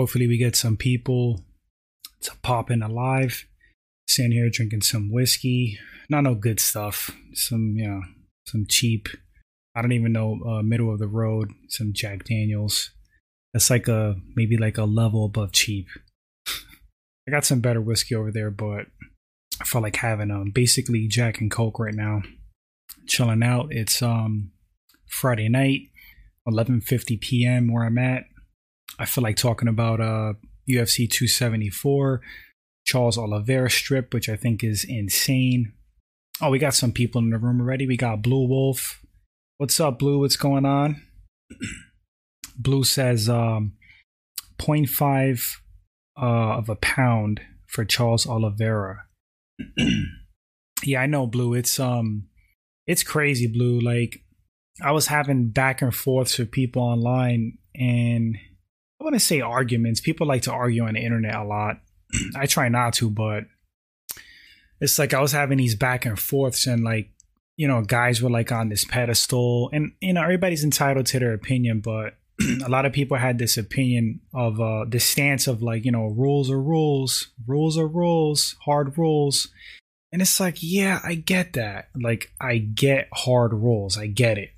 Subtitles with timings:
[0.00, 1.44] Hopefully, we get some people
[2.22, 3.44] to pop in alive.
[4.08, 5.78] Sitting here drinking some whiskey.
[6.08, 7.10] Not no good stuff.
[7.34, 8.00] Some, you know,
[8.46, 9.10] some cheap.
[9.76, 11.50] I don't even know, uh, middle of the road.
[11.68, 12.92] Some Jack Daniels.
[13.52, 15.88] That's like a maybe like a level above cheap.
[17.28, 18.86] I got some better whiskey over there, but
[19.60, 22.22] I feel like having um basically Jack and Coke right now.
[23.06, 23.66] Chilling out.
[23.70, 24.52] It's um
[25.06, 25.90] Friday night,
[26.48, 27.70] 11:50 p.m.
[27.70, 28.24] where I'm at.
[28.98, 30.34] I feel like talking about uh
[30.68, 32.20] UFC 274,
[32.84, 35.72] Charles Oliveira strip, which I think is insane.
[36.40, 37.86] Oh, we got some people in the room already.
[37.86, 39.02] We got Blue Wolf.
[39.58, 40.20] What's up, Blue?
[40.20, 41.02] What's going on?
[42.56, 43.72] Blue says um
[44.60, 45.56] 0.5
[46.20, 49.06] uh, of a pound for Charles Oliveira.
[50.84, 51.54] yeah, I know, Blue.
[51.54, 52.28] It's um,
[52.86, 53.80] it's crazy, Blue.
[53.80, 54.22] Like,
[54.82, 58.36] I was having back and forths with people online, and
[59.00, 60.00] I want to say arguments.
[60.00, 61.80] People like to argue on the internet a lot.
[62.36, 63.44] I try not to, but
[64.80, 67.10] it's like I was having these back and forths, and like,
[67.56, 71.32] you know, guys were like on this pedestal, and you know, everybody's entitled to their
[71.32, 72.14] opinion, but
[72.64, 76.06] a lot of people had this opinion of uh this stance of like you know
[76.06, 77.28] rules are rules.
[77.46, 78.56] Rules are rules.
[78.64, 79.48] Hard rules.
[80.12, 81.88] And it's like yeah i get that.
[82.00, 83.98] Like i get hard rules.
[83.98, 84.50] I get it.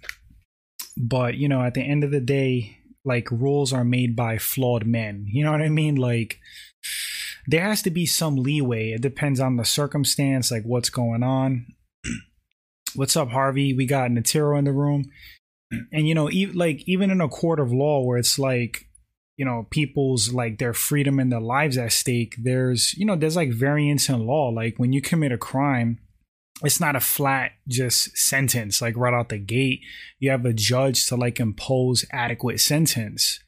[0.96, 4.86] But you know at the end of the day like rules are made by flawed
[4.86, 5.26] men.
[5.28, 5.96] You know what i mean?
[5.96, 6.38] Like
[7.46, 8.92] there has to be some leeway.
[8.92, 11.66] It depends on the circumstance like what's going on.
[12.94, 13.72] What's up harvey?
[13.72, 15.04] We got natiro in the room.
[15.90, 18.90] And you know e- like even in a court of law where it's like
[19.38, 23.36] you know people's like their freedom and their lives at stake there's you know there's
[23.36, 24.50] like variance in law.
[24.50, 25.98] Like when you commit a crime
[26.64, 29.80] it's not a flat just sentence like right out the gate.
[30.18, 33.40] You have a judge to like impose adequate sentence.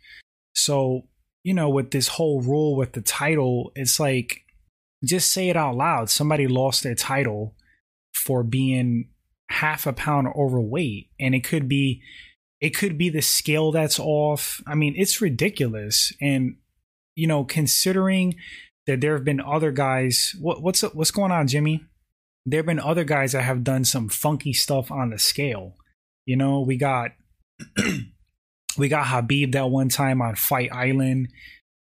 [0.55, 1.09] So
[1.43, 4.43] you know with this whole rule with the title it's like
[5.05, 6.11] just say it out loud.
[6.11, 7.55] Somebody lost their title
[8.13, 9.11] for being
[9.51, 12.03] half a pound overweight and it could be
[12.61, 14.61] it could be the scale that's off.
[14.67, 16.13] I mean it's ridiculous.
[16.21, 16.57] And
[17.15, 18.35] you know considering
[18.87, 21.85] that there have been other guys what, what's what's going on jimmy
[22.47, 25.75] there have been other guys that have done some funky stuff on the scale
[26.27, 27.13] you know we got
[28.79, 31.29] we got Khabib that one time on fight island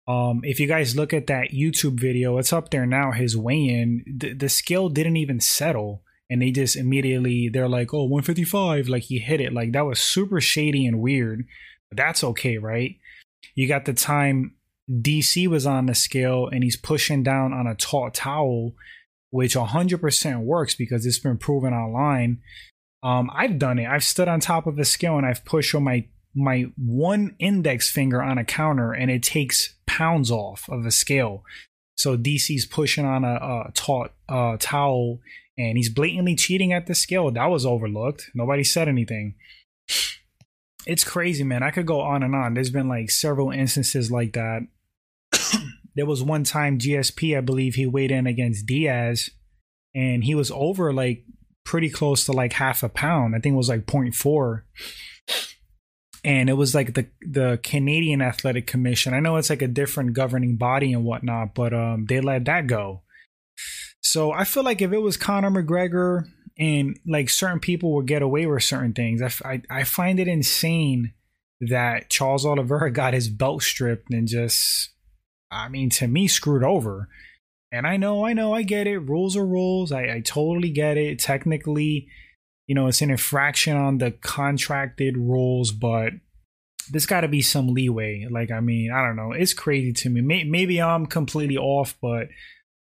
[0.07, 4.03] um, if you guys look at that youtube video it's up there now his weigh-in
[4.07, 9.03] the, the scale didn't even settle and they just immediately they're like, "Oh, 155." Like
[9.03, 9.53] he hit it.
[9.53, 11.45] Like that was super shady and weird.
[11.89, 12.97] But that's okay, right?
[13.55, 14.55] You got the time
[14.91, 18.73] DC was on the scale and he's pushing down on a taut towel,
[19.29, 22.39] which 100% works because it's been proven online.
[23.03, 23.87] Um, I've done it.
[23.87, 27.89] I've stood on top of a scale and I've pushed on my my one index
[27.89, 31.43] finger on a counter and it takes pounds off of a scale.
[31.95, 33.35] So DC's pushing on a,
[33.67, 35.19] a taut uh, towel
[35.57, 37.31] and he's blatantly cheating at the scale.
[37.31, 38.29] That was overlooked.
[38.35, 39.33] Nobody said anything.
[40.85, 41.63] It's crazy, man.
[41.63, 42.53] I could go on and on.
[42.53, 44.67] There's been like several instances like that.
[45.97, 49.29] There was one time GSP, I believe he weighed in against Diaz,
[49.93, 51.25] and he was over like
[51.65, 53.35] pretty close to like half a pound.
[53.35, 54.61] I think it was like 0.4.
[56.23, 59.13] And it was like the the Canadian Athletic Commission.
[59.13, 62.67] I know it's like a different governing body and whatnot, but um, they let that
[62.67, 63.03] go
[64.01, 66.23] so I feel like if it was Conor McGregor
[66.57, 70.27] and like certain people would get away with certain things, I, I, I find it
[70.27, 71.13] insane
[71.59, 74.91] that Charles Oliveira got his belt stripped and just,
[75.51, 77.09] I mean, to me, screwed over.
[77.71, 78.99] And I know, I know, I get it.
[78.99, 79.91] Rules are rules.
[79.91, 81.19] I, I totally get it.
[81.19, 82.07] Technically,
[82.65, 86.13] you know, it's an infraction on the contracted rules, but
[86.89, 88.27] there's got to be some leeway.
[88.29, 89.31] Like, I mean, I don't know.
[89.33, 90.43] It's crazy to me.
[90.43, 92.27] Maybe I'm completely off, but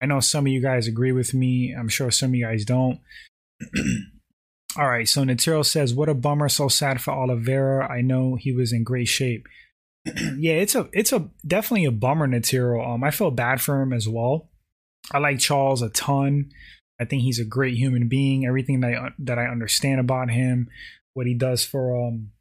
[0.01, 1.73] I know some of you guys agree with me.
[1.77, 2.99] I'm sure some of you guys don't.
[4.77, 6.49] All right, so Natiro says, "What a bummer!
[6.49, 7.87] So sad for Oliveira.
[7.87, 9.47] I know he was in great shape.
[10.37, 12.85] yeah, it's a it's a definitely a bummer, Natiro.
[12.87, 14.49] Um, I feel bad for him as well.
[15.11, 16.51] I like Charles a ton.
[16.99, 18.45] I think he's a great human being.
[18.45, 20.69] Everything that I, that I understand about him,
[21.13, 22.31] what he does for um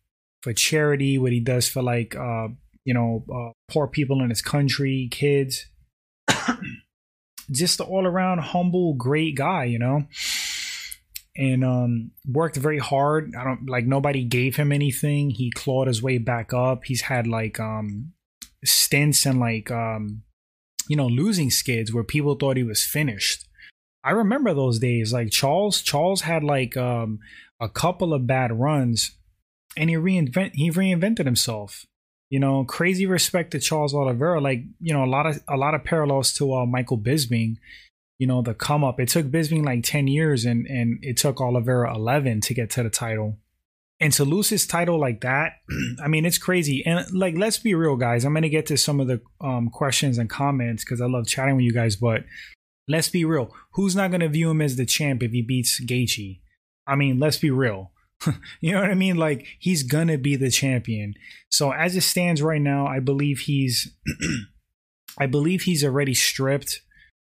[0.43, 2.49] for charity, what he does for like uh
[2.85, 5.67] you know uh, poor people in his country, kids."
[7.51, 10.07] just the all around humble, great guy, you know.
[11.35, 13.33] And um, worked very hard.
[13.39, 15.31] I don't like nobody gave him anything.
[15.31, 16.85] He clawed his way back up.
[16.85, 18.13] He's had like um
[18.65, 20.23] stints and like um
[20.89, 23.47] you know losing skids where people thought he was finished.
[24.05, 25.13] I remember those days.
[25.13, 27.21] Like Charles, Charles had like um
[27.61, 29.13] a couple of bad runs,
[29.77, 31.87] and he reinvent he reinvented himself.
[32.29, 34.41] You know, crazy respect to Charles Oliveira.
[34.41, 37.57] Like, you know, a lot of a lot of parallels to uh, Michael Bisping.
[38.23, 39.01] You know, the come up.
[39.01, 42.85] It took Bisping like ten years, and and it took Oliveira eleven to get to
[42.85, 43.41] the title.
[43.99, 45.55] And to lose his title like that,
[46.01, 46.87] I mean, it's crazy.
[46.87, 48.25] And like, let's be real, guys.
[48.25, 51.57] I'm gonna get to some of the um, questions and comments because I love chatting
[51.57, 51.97] with you guys.
[51.97, 52.23] But
[52.87, 53.53] let's be real.
[53.73, 56.39] Who's not gonna view him as the champ if he beats Gaethje?
[56.87, 57.91] I mean, let's be real.
[58.61, 59.17] you know what I mean?
[59.17, 61.15] Like he's gonna be the champion.
[61.51, 63.97] So as it stands right now, I believe he's
[65.19, 66.83] I believe he's already stripped.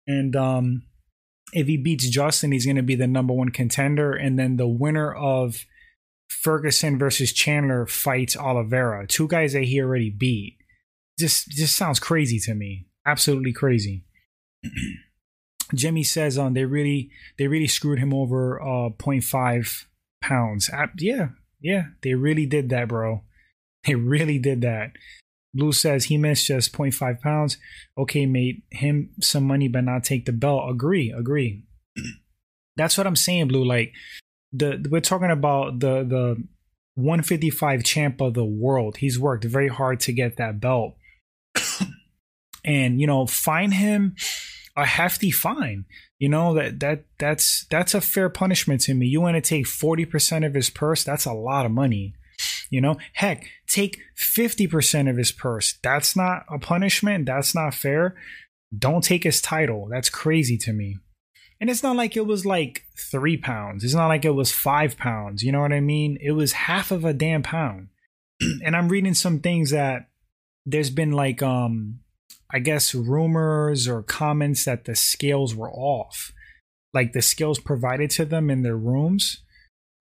[0.06, 0.82] And um
[1.52, 4.12] if he beats Justin, he's gonna be the number one contender.
[4.12, 5.64] And then the winner of
[6.28, 9.06] Ferguson versus Chandler fights Oliveira.
[9.06, 10.58] Two guys that he already beat.
[11.18, 12.86] Just just sounds crazy to me.
[13.06, 14.04] Absolutely crazy.
[15.74, 19.84] Jimmy says um they really they really screwed him over uh 0.5
[20.20, 20.70] pounds.
[20.98, 21.28] Yeah,
[21.60, 23.22] yeah, they really did that, bro.
[23.84, 24.92] They really did that.
[25.56, 27.58] Blue says he missed just 0.5 pounds.
[27.96, 30.70] Okay, mate, him some money but not take the belt.
[30.70, 31.64] Agree, agree.
[32.76, 33.64] That's what I'm saying, Blue.
[33.64, 33.92] Like
[34.52, 36.44] the we're talking about the the
[36.94, 38.98] 155 champ of the world.
[38.98, 40.96] He's worked very hard to get that belt.
[42.64, 44.14] and you know, fine him
[44.76, 45.86] a hefty fine.
[46.18, 49.06] You know that that that's that's a fair punishment to me.
[49.06, 51.02] You want to take 40% of his purse?
[51.02, 52.14] That's a lot of money.
[52.70, 55.78] You know, heck, take 50% of his purse.
[55.82, 57.26] That's not a punishment.
[57.26, 58.16] That's not fair.
[58.76, 59.88] Don't take his title.
[59.90, 60.98] That's crazy to me.
[61.60, 63.82] And it's not like it was like three pounds.
[63.84, 65.42] It's not like it was five pounds.
[65.42, 66.18] You know what I mean?
[66.20, 67.88] It was half of a damn pound.
[68.64, 70.08] and I'm reading some things that
[70.66, 72.00] there's been like um
[72.50, 76.32] I guess rumors or comments that the scales were off.
[76.92, 79.42] Like the scales provided to them in their rooms.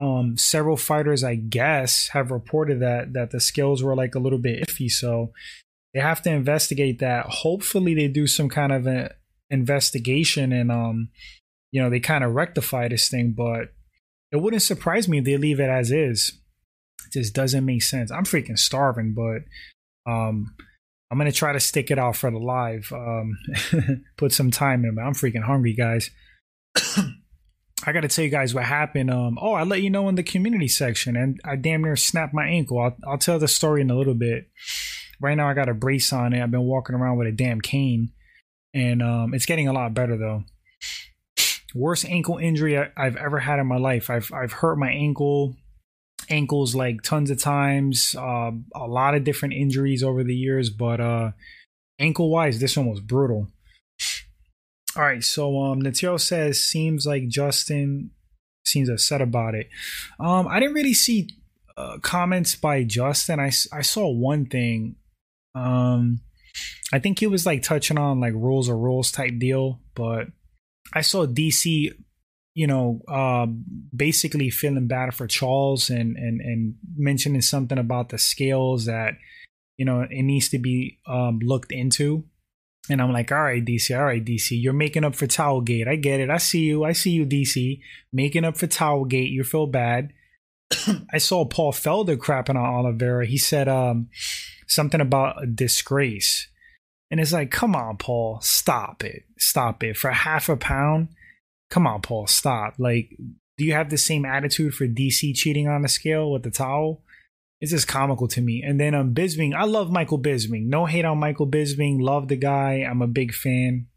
[0.01, 4.39] Um several fighters I guess have reported that that the skills were like a little
[4.39, 4.89] bit iffy.
[4.89, 5.31] So
[5.94, 7.25] they have to investigate that.
[7.27, 9.09] Hopefully they do some kind of an
[9.50, 11.09] investigation and um
[11.75, 13.74] you know, they kind of rectify this thing, but
[14.31, 16.39] it wouldn't surprise me if they leave it as is.
[17.06, 18.12] It just doesn't make sense.
[18.12, 19.44] I'm freaking starving, but
[20.09, 20.56] um,
[21.12, 22.94] I'm gonna try to stick it out for the live.
[22.94, 23.38] Um,
[24.18, 26.12] put some time in, but I'm freaking hungry, guys.
[27.85, 29.11] I gotta tell you guys what happened.
[29.11, 32.33] Um, oh, I let you know in the community section, and I damn near snapped
[32.33, 32.79] my ankle.
[32.79, 34.49] I'll, I'll tell the story in a little bit.
[35.21, 36.41] Right now, I got a brace on it.
[36.41, 38.11] I've been walking around with a damn cane,
[38.73, 40.43] and um, it's getting a lot better though
[41.75, 44.09] worst ankle injury I, have ever had in my life.
[44.09, 45.55] I've I've hurt my ankle,
[46.29, 51.01] ankles like tons of times, uh, a lot of different injuries over the years, but
[51.01, 51.31] uh,
[51.99, 53.49] ankle wise, this one was brutal.
[54.95, 58.12] All right, so um, Natio says seems like Justin
[58.63, 59.69] seems upset about it.
[60.19, 61.30] Um, I didn't really see
[61.77, 63.39] uh, comments by Justin.
[63.39, 64.95] I I saw one thing.
[65.53, 66.21] Um,
[66.94, 70.27] I think he was like touching on like rules or rules type deal, but
[70.94, 71.92] I saw DC,
[72.53, 73.47] you know, uh,
[73.94, 79.15] basically feeling bad for Charles and and and mentioning something about the scales that
[79.77, 82.24] you know it needs to be um, looked into.
[82.89, 85.87] And I'm like, all right, DC, all right, DC, you're making up for Towelgate.
[85.87, 86.29] I get it.
[86.29, 86.83] I see you.
[86.83, 87.79] I see you, DC,
[88.13, 89.31] making up for Towelgate.
[89.31, 90.13] You feel bad.
[91.11, 93.25] I saw Paul Felder crapping on Oliveira.
[93.25, 94.09] He said um,
[94.68, 96.47] something about a disgrace.
[97.09, 99.23] And it's like, come on, Paul, stop it.
[99.37, 99.97] Stop it.
[99.97, 101.09] For half a pound?
[101.69, 102.75] Come on, Paul, stop.
[102.77, 103.15] Like,
[103.57, 107.04] do you have the same attitude for DC cheating on the scale with the towel?
[107.66, 108.62] It's just comical to me.
[108.62, 110.68] And then um Bisping, I love Michael Bisping.
[110.68, 112.00] No hate on Michael Bisping.
[112.00, 112.86] Love the guy.
[112.88, 113.88] I'm a big fan.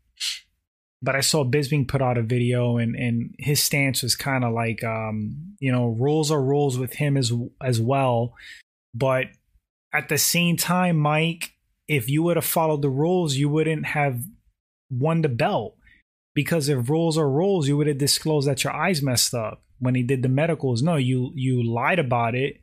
[1.03, 4.55] But I saw Bisping put out a video and and his stance was kind of
[4.55, 7.31] like um, you know, rules are rules with him as
[7.63, 8.33] as well.
[8.95, 9.27] But
[9.93, 11.53] at the same time, Mike,
[11.89, 14.23] if you would have followed the rules, you wouldn't have
[14.89, 15.77] won the belt.
[16.35, 19.95] Because if rules are rules, you would have disclosed that your eyes messed up when
[19.95, 20.83] he did the medicals.
[20.83, 22.63] No, you you lied about it.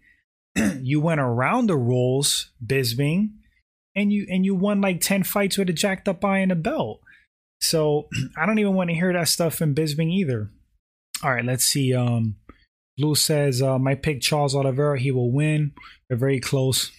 [0.82, 3.32] you went around the rules, Bisping,
[3.96, 6.56] and you and you won like 10 fights with a jacked up eye and a
[6.56, 7.02] belt.
[7.62, 8.08] So
[8.38, 10.50] I don't even want to hear that stuff in Bisping either.
[11.24, 11.94] All right, let's see.
[11.94, 12.36] Um
[12.98, 15.74] Blue says, uh, my pick Charles Oliveira, he will win.
[16.08, 16.92] They're very close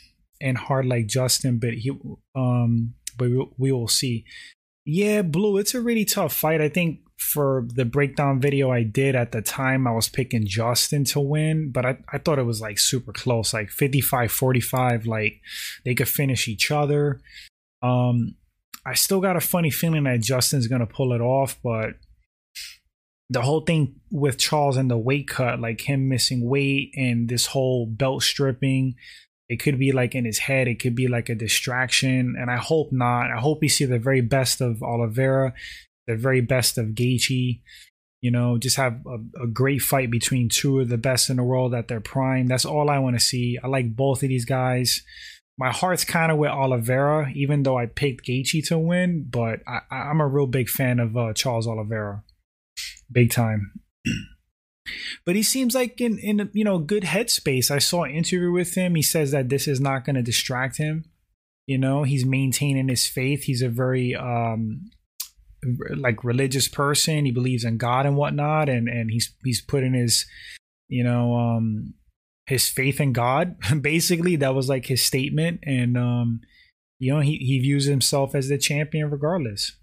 [0.43, 1.91] and hard like Justin, but he
[2.35, 4.25] um but we, we will see.
[4.85, 6.61] Yeah, Blue, it's a really tough fight.
[6.61, 11.04] I think for the breakdown video I did at the time, I was picking Justin
[11.06, 15.40] to win, but I, I thought it was like super close, like 55 45, like
[15.85, 17.20] they could finish each other.
[17.82, 18.35] Um,
[18.85, 21.94] I still got a funny feeling that Justin's gonna pull it off, but
[23.28, 27.46] the whole thing with Charles and the weight cut, like him missing weight and this
[27.46, 28.94] whole belt stripping,
[29.49, 30.68] It could be like in his head.
[30.68, 32.35] It could be like a distraction.
[32.38, 33.30] And I hope not.
[33.30, 35.54] I hope we see the very best of Oliveira,
[36.07, 37.61] the very best of Gaethje.
[38.23, 41.45] You know, just have a, a great fight between two of the best in the
[41.45, 42.47] world at their prime.
[42.47, 43.59] That's all I want to see.
[43.63, 45.03] I like both of these guys.
[45.59, 49.27] My heart's kind of with Oliveira, even though I picked Gaethje to win.
[49.29, 52.25] But I, I'm a real big fan of uh, Charles Oliveira,
[53.11, 53.73] big time.
[55.25, 57.71] but he seems like in in you know good headspace.
[57.71, 58.95] I saw an interview with him.
[58.95, 61.05] He says that this is not going to distract him.
[61.67, 63.45] You know, he's maintaining his faith.
[63.45, 64.91] He's a very um
[65.96, 67.25] like religious person.
[67.25, 70.26] He believes in God and whatnot, and and he's he's putting his
[70.88, 71.94] you know um
[72.46, 73.56] his faith in God.
[73.80, 76.40] Basically, that was like his statement, and um
[76.99, 79.76] you know he he views himself as the champion regardless,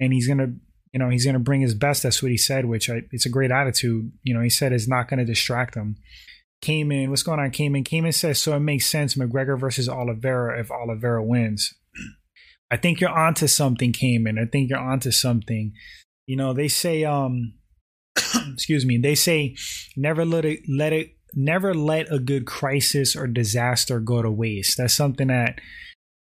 [0.00, 0.54] and he's gonna
[0.96, 2.04] you know, he's to bring his best.
[2.04, 4.12] That's what he said, which I, it's a great attitude.
[4.22, 5.96] You know, he said it's not to distract him.
[6.62, 7.50] Cayman, what's going on?
[7.50, 11.74] Cayman, came in says, so it makes sense McGregor versus Oliveira if Oliveira wins.
[12.70, 14.38] I think you're onto something, Cayman.
[14.38, 15.72] I think you're onto something.
[16.26, 17.54] You know, they say, um,
[18.52, 19.56] excuse me, they say
[19.96, 24.78] never let it, let it, never let a good crisis or disaster go to waste.
[24.78, 25.60] That's something that,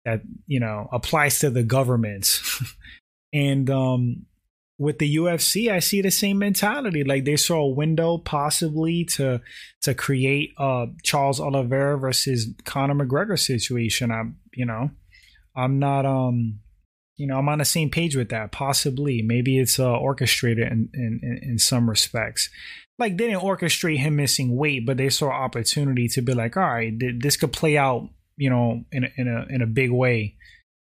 [0.04, 2.62] that, you know, applies to the governments.
[3.32, 4.26] and, um,
[4.78, 7.04] with the UFC, I see the same mentality.
[7.04, 9.40] Like they saw a window possibly to
[9.82, 14.10] to create a Charles Oliveira versus Conor McGregor situation.
[14.10, 14.90] I'm you know,
[15.56, 16.60] I'm not um
[17.16, 18.50] you know, I'm on the same page with that.
[18.50, 19.22] Possibly.
[19.22, 22.50] Maybe it's uh, orchestrated in, in in some respects.
[22.98, 26.64] Like they didn't orchestrate him missing weight, but they saw opportunity to be like, all
[26.64, 30.36] right, this could play out, you know, in a, in a in a big way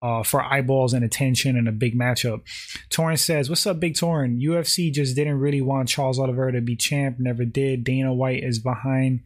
[0.02, 2.42] uh, for eyeballs and attention and a big matchup.
[2.90, 4.42] Torrin says, What's up, Big Torrin?
[4.42, 7.84] UFC just didn't really want Charles Oliveira to be champ, never did.
[7.84, 9.20] Dana White is behind.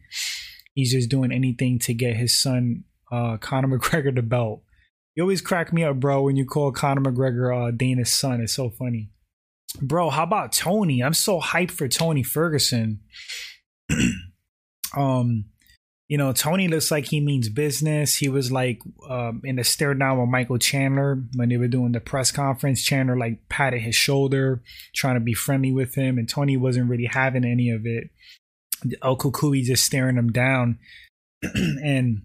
[0.73, 4.61] He's just doing anything to get his son, uh, Conor McGregor, the belt.
[5.15, 8.41] You always crack me up, bro, when you call Conor McGregor uh, Dana's son.
[8.41, 9.09] It's so funny.
[9.81, 11.01] Bro, how about Tony?
[11.01, 12.99] I'm so hyped for Tony Ferguson.
[14.95, 15.45] um,
[16.07, 18.15] you know, Tony looks like he means business.
[18.15, 21.93] He was like um, in the stare down with Michael Chandler when they were doing
[21.93, 22.83] the press conference.
[22.83, 24.61] Chandler like patted his shoulder,
[24.93, 28.09] trying to be friendly with him, and Tony wasn't really having any of it.
[29.01, 30.77] El Cucuy just staring him down,
[31.41, 32.23] and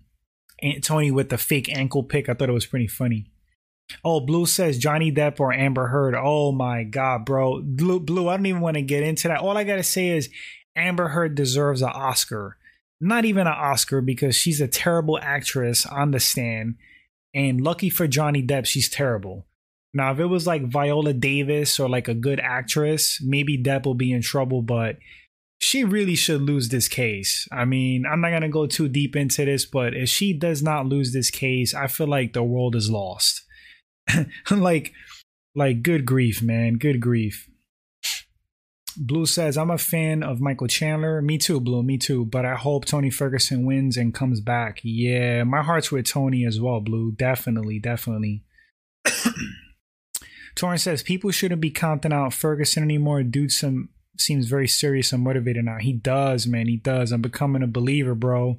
[0.82, 2.28] Tony with the fake ankle pick.
[2.28, 3.26] I thought it was pretty funny.
[4.04, 6.14] Oh, Blue says Johnny Depp or Amber Heard.
[6.14, 7.60] Oh my God, bro.
[7.60, 9.40] Blue, Blue, I don't even want to get into that.
[9.40, 10.30] All I got to say is
[10.76, 12.56] Amber Heard deserves an Oscar
[13.00, 16.76] not even an Oscar because she's a terrible actress on the stand.
[17.34, 19.46] And lucky for Johnny Depp, she's terrible.
[19.94, 23.94] Now, if it was like Viola Davis or like a good actress, maybe Depp will
[23.94, 24.96] be in trouble, but
[25.60, 27.46] she really should lose this case.
[27.52, 30.62] I mean, I'm not going to go too deep into this, but if she does
[30.62, 33.42] not lose this case, I feel like the world is lost.
[34.50, 34.94] like,
[35.54, 36.78] like, good grief, man.
[36.78, 37.46] Good grief.
[38.96, 41.20] Blue says, I'm a fan of Michael Chandler.
[41.20, 42.24] Me too, Blue, me too.
[42.24, 44.80] But I hope Tony Ferguson wins and comes back.
[44.82, 47.12] Yeah, my heart's with Tony as well, Blue.
[47.12, 48.44] Definitely, definitely.
[50.54, 53.22] Torrance says, people shouldn't be counting out Ferguson anymore.
[53.22, 53.90] Dude some
[54.20, 55.78] seems very serious and motivated now.
[55.80, 56.66] He does, man.
[56.66, 57.12] He does.
[57.12, 58.58] I'm becoming a believer, bro.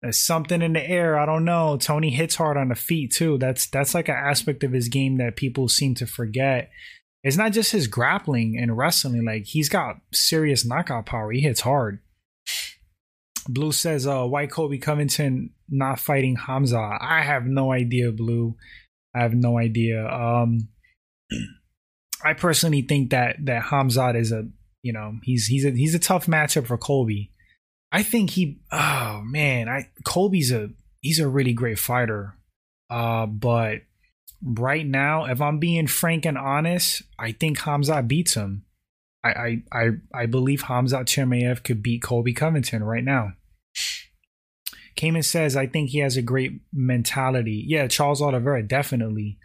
[0.00, 1.18] There's something in the air.
[1.18, 1.76] I don't know.
[1.76, 3.38] Tony hits hard on the feet too.
[3.38, 6.70] That's that's like an aspect of his game that people seem to forget
[7.22, 9.24] it's not just his grappling and wrestling.
[9.24, 11.30] Like he's got serious knockout power.
[11.30, 12.00] He hits hard.
[13.48, 16.98] Blue says, uh, why Colby Covington not fighting Hamza?
[17.00, 18.56] I have no idea, Blue.
[19.14, 20.06] I have no idea.
[20.06, 20.68] Um,
[22.24, 24.48] I personally think that that Hamzat is a
[24.82, 27.30] you know he's he's a he's a tough matchup for Colby.
[27.90, 32.36] I think he oh man I Colby's a he's a really great fighter,
[32.90, 33.82] uh, but
[34.42, 38.64] right now, if I'm being frank and honest, I think Hamza beats him.
[39.24, 43.32] I I I, I believe Hamza Chimaev could beat Colby Covington right now.
[44.94, 47.64] Cayman says, I think he has a great mentality.
[47.66, 49.38] Yeah, Charles Oliveira, definitely.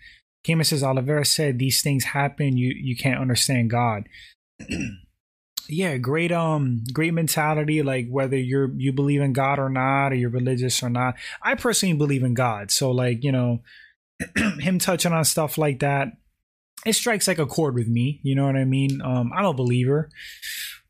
[0.64, 4.08] Says, Oliveira said these things happen, you you can't understand God.
[5.70, 10.16] yeah, great um great mentality, like whether you're you believe in God or not, or
[10.16, 11.16] you're religious or not.
[11.42, 12.72] I personally believe in God.
[12.72, 13.62] So like, you know,
[14.60, 16.10] him touching on stuff like that,
[16.86, 18.20] it strikes like a chord with me.
[18.24, 19.02] You know what I mean?
[19.02, 20.10] Um, I'm a believer,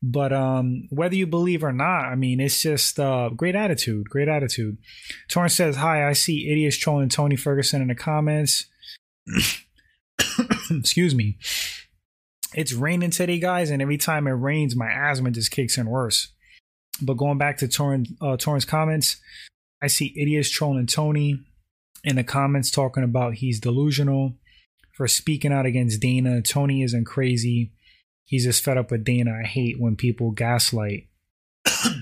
[0.02, 4.08] but um, whether you believe or not, I mean, it's just uh, great attitude.
[4.08, 4.78] Great attitude.
[5.28, 8.66] Torrance says, "Hi, I see idiots trolling Tony Ferguson in the comments."
[10.70, 11.36] Excuse me.
[12.54, 16.28] It's raining today, guys, and every time it rains, my asthma just kicks in worse.
[17.00, 19.16] But going back to Torrance, uh, comments,
[19.82, 21.40] I see idiots trolling Tony
[22.04, 24.34] in the comments talking about he's delusional
[24.96, 26.42] for speaking out against Dana.
[26.42, 27.72] Tony isn't crazy.
[28.24, 29.32] He's just fed up with Dana.
[29.42, 31.08] I hate when people gaslight.
[31.66, 31.92] I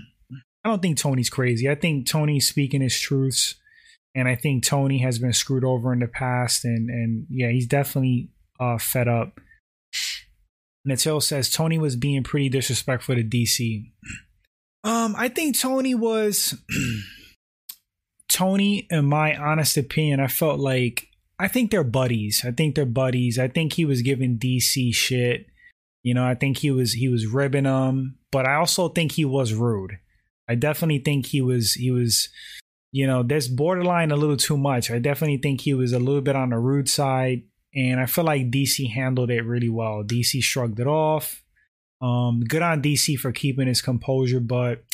[0.65, 1.69] don't think Tony's crazy.
[1.69, 3.57] I think Tony's speaking his truths.
[4.17, 6.65] And I think Tony has been screwed over in the past.
[6.65, 9.39] And, and yeah, he's definitely uh, fed up.
[10.89, 13.91] Natil says Tony was being pretty disrespectful to DC.
[14.85, 16.55] Um, I think Tony was
[18.29, 21.09] Tony, in my honest opinion, I felt like
[21.39, 22.43] I think they're buddies.
[22.45, 23.39] I think they're buddies.
[23.39, 25.47] I think he was giving DC shit.
[26.03, 29.25] You know, I think he was he was ribbing them, but I also think he
[29.25, 29.99] was rude.
[30.49, 32.29] I definitely think he was he was
[32.93, 34.91] you know, there's borderline a little too much.
[34.91, 37.43] I definitely think he was a little bit on the rude side
[37.75, 40.03] and I feel like DC handled it really well.
[40.03, 41.43] DC shrugged it off.
[42.01, 44.85] Um good on DC for keeping his composure, but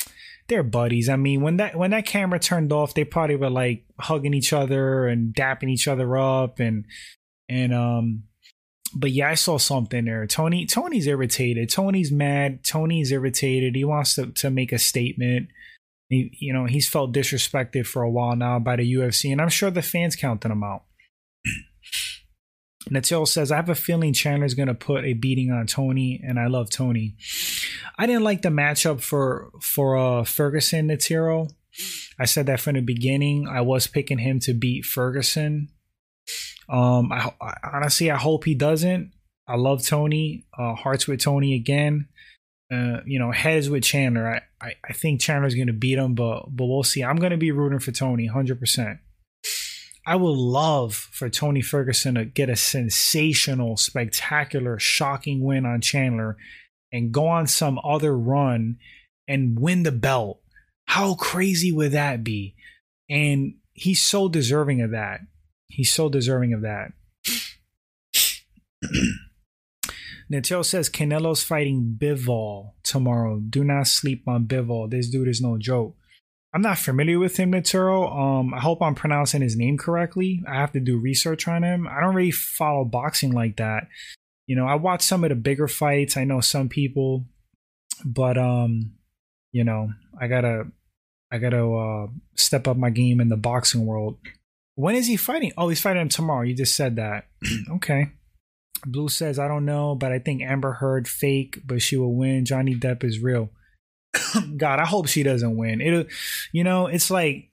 [0.47, 1.09] they're buddies.
[1.09, 4.53] I mean, when that when that camera turned off, they probably were like hugging each
[4.53, 6.85] other and dapping each other up and
[7.49, 8.23] and um
[8.95, 10.27] but yeah, I saw something there.
[10.27, 11.69] Tony Tony's irritated.
[11.69, 12.63] Tony's mad.
[12.63, 13.75] Tony's irritated.
[13.75, 15.49] He wants to to make a statement.
[16.09, 19.49] He, you know, he's felt disrespected for a while now by the UFC, and I'm
[19.49, 20.83] sure the fans counting him out.
[22.89, 26.39] Natil says, I have a feeling Chandler's going to put a beating on Tony, and
[26.39, 27.15] I love Tony.
[27.97, 31.49] I didn't like the matchup for for uh, Ferguson Natiro.
[32.19, 33.47] I said that from the beginning.
[33.47, 35.69] I was picking him to beat Ferguson.
[36.69, 39.11] Um, I, I honestly, I hope he doesn't.
[39.47, 40.45] I love Tony.
[40.57, 42.07] Uh, hearts with Tony again.
[42.73, 44.41] Uh, you know, heads with Chandler.
[44.61, 47.03] I, I, I think Chandler's going to beat him, but but we'll see.
[47.03, 48.99] I'm going to be rooting for Tony, hundred percent.
[50.05, 56.35] I would love for Tony Ferguson to get a sensational, spectacular, shocking win on Chandler
[56.91, 58.77] and go on some other run
[59.27, 60.41] and win the belt.
[60.85, 62.55] How crazy would that be?
[63.09, 65.21] And he's so deserving of that.
[65.67, 66.91] He's so deserving of that.
[70.33, 73.39] Natil says Canelo's fighting Bivol tomorrow.
[73.39, 74.89] Do not sleep on Bivol.
[74.89, 75.95] This dude is no joke.
[76.53, 78.11] I'm not familiar with him, Naturo.
[78.15, 80.43] Um, I hope I'm pronouncing his name correctly.
[80.47, 81.87] I have to do research on him.
[81.87, 83.87] I don't really follow boxing like that.
[84.47, 86.17] You know, I watch some of the bigger fights.
[86.17, 87.25] I know some people,
[88.03, 88.93] but um,
[89.51, 90.65] you know, I gotta,
[91.31, 94.17] I gotta uh, step up my game in the boxing world.
[94.75, 95.53] When is he fighting?
[95.57, 96.43] Oh, he's fighting him tomorrow.
[96.43, 97.27] You just said that.
[97.75, 98.11] okay.
[98.85, 102.45] Blue says, I don't know, but I think Amber Heard fake, but she will win.
[102.45, 103.49] Johnny Depp is real.
[104.57, 105.81] God, I hope she doesn't win.
[105.81, 106.07] It,
[106.51, 107.49] you know, it's like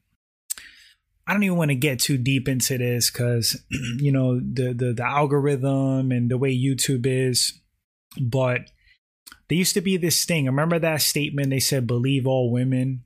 [1.31, 3.63] I don't even want to get too deep into this because
[3.99, 7.61] you know the, the the algorithm and the way YouTube is,
[8.21, 8.63] but
[9.49, 10.47] there used to be this thing.
[10.47, 13.05] Remember that statement they said, "Believe all women."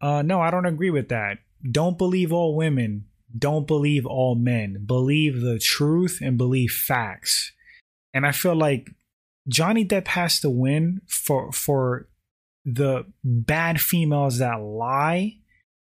[0.00, 1.38] Uh, no, I don't agree with that.
[1.70, 3.04] Don't believe all women.
[3.36, 4.84] Don't believe all men.
[4.86, 7.52] Believe the truth and believe facts.
[8.18, 8.90] And I feel like
[9.46, 12.08] Johnny Depp has to win for for
[12.64, 15.36] the bad females that lie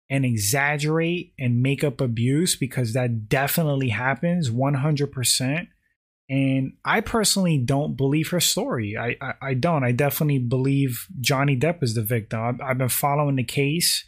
[0.10, 5.68] and exaggerate and make up abuse because that definitely happens 100%
[6.30, 8.96] and i personally don't believe her story.
[8.98, 9.84] I i, I don't.
[9.84, 12.40] I definitely believe johnny depp is the victim.
[12.40, 14.06] I've, I've been following the case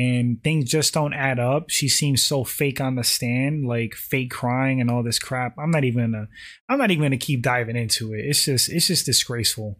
[0.00, 4.30] and things just don't add up she seems so fake on the stand like fake
[4.30, 6.26] crying and all this crap i'm not even gonna
[6.68, 9.78] i'm not even gonna keep diving into it it's just it's just disgraceful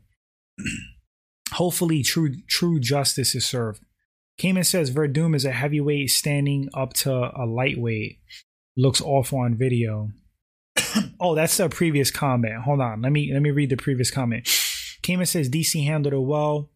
[1.53, 3.83] hopefully true true justice is served.
[4.39, 8.21] Cayman says Werdum is a heavyweight standing up to a lightweight.
[8.77, 10.11] Looks awful on video.
[11.21, 12.63] oh, that's the previous comment.
[12.63, 13.03] Hold on.
[13.03, 14.49] Let me let me read the previous comment.
[15.03, 16.71] Cayman says DC handled it well.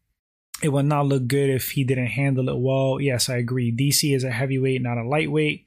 [0.64, 2.98] It would not look good if he didn't handle it well.
[2.98, 3.70] Yes, I agree.
[3.70, 5.66] DC is a heavyweight, not a lightweight.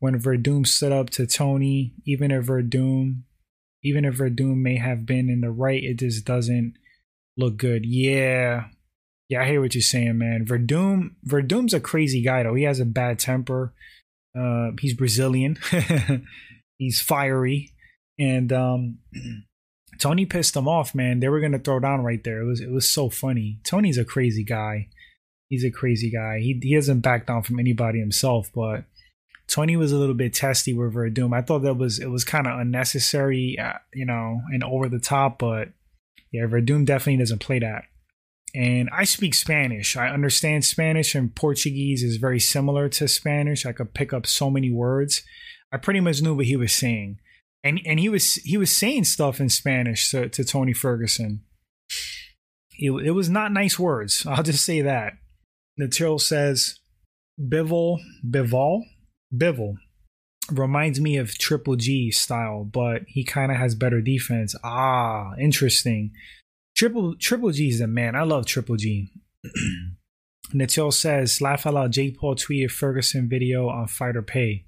[0.00, 3.22] When Werdum stood up to Tony, even if Werdum,
[3.82, 6.74] even if Werdum may have been in the right, it just doesn't
[7.38, 7.86] look good.
[7.86, 8.66] Yeah.
[9.30, 10.44] Yeah, I hear what you're saying, man.
[10.44, 12.54] Werdum Werdum's a crazy guy though.
[12.54, 13.72] He has a bad temper.
[14.38, 15.56] Uh he's Brazilian.
[16.78, 17.72] he's fiery.
[18.18, 18.98] And um
[19.98, 21.20] Tony pissed them off, man.
[21.20, 22.40] They were gonna throw down right there.
[22.42, 23.58] It was it was so funny.
[23.64, 24.88] Tony's a crazy guy.
[25.48, 26.40] He's a crazy guy.
[26.40, 28.84] He he doesn't back down from anybody himself, but
[29.46, 31.36] Tony was a little bit testy with Werdum.
[31.36, 34.98] I thought that was it was kind of unnecessary, uh, you know, and over the
[34.98, 35.68] top, but
[36.32, 37.84] yeah, Werdum definitely doesn't play that.
[38.54, 39.96] And I speak Spanish.
[39.96, 43.66] I understand Spanish, and Portuguese is very similar to Spanish.
[43.66, 45.22] I could pick up so many words.
[45.72, 47.18] I pretty much knew what he was saying,
[47.64, 51.42] and and he was he was saying stuff in Spanish to, to Tony Ferguson.
[52.78, 54.26] It, it was not nice words.
[54.28, 55.14] I'll just say that.
[55.80, 56.78] Natil says
[57.40, 57.98] Bivol,
[58.28, 58.82] Bivol,
[59.34, 59.76] Bivol
[60.52, 64.54] reminds me of Triple G style, but he kind of has better defense.
[64.62, 66.12] Ah, interesting.
[66.76, 68.14] Triple Triple G is a man.
[68.14, 69.10] I love Triple G.
[70.52, 71.92] Natil says, laugh out loud.
[71.92, 74.66] Jake Paul tweeted Ferguson video on Fighter Pay.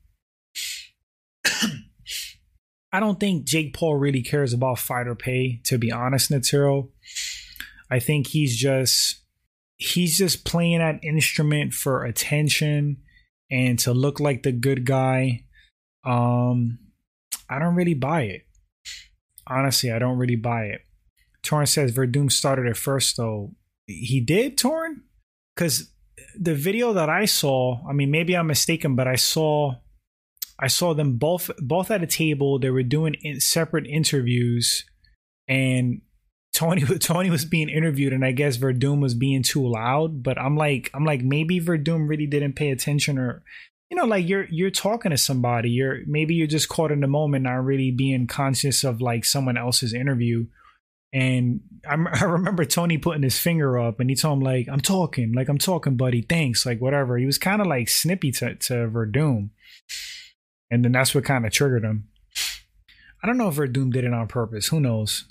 [2.96, 6.88] I don't think Jake Paul really cares about fighter pay, to be honest, Natiro.
[7.90, 9.20] I think he's just
[9.76, 12.96] he's just playing that instrument for attention
[13.50, 15.44] and to look like the good guy.
[16.04, 16.78] Um
[17.50, 18.46] I don't really buy it.
[19.46, 20.80] Honestly, I don't really buy it.
[21.42, 23.52] Torn says Werdum started it first though.
[23.87, 25.02] He did, Torn?
[25.54, 25.92] Because
[26.35, 29.74] the video that I saw, I mean, maybe I'm mistaken, but I saw
[30.58, 32.58] I saw them both both at a table.
[32.58, 34.84] They were doing in separate interviews,
[35.48, 36.00] and
[36.52, 40.22] Tony Tony was being interviewed, and I guess Werdum was being too loud.
[40.22, 43.42] But I'm like, I'm like, maybe Werdum really didn't pay attention, or
[43.90, 45.70] you know, like you're you're talking to somebody.
[45.70, 49.58] You're maybe you're just caught in the moment, not really being conscious of like someone
[49.58, 50.46] else's interview.
[51.12, 54.80] And I, I remember Tony putting his finger up, and he told him like, "I'm
[54.80, 56.22] talking, like I'm talking, buddy.
[56.22, 59.50] Thanks, like whatever." He was kind of like snippy to to Werdum
[60.70, 62.09] and then that's what kind of triggered him.
[63.22, 64.68] I don't know if Werdum did it on purpose.
[64.68, 65.24] Who knows?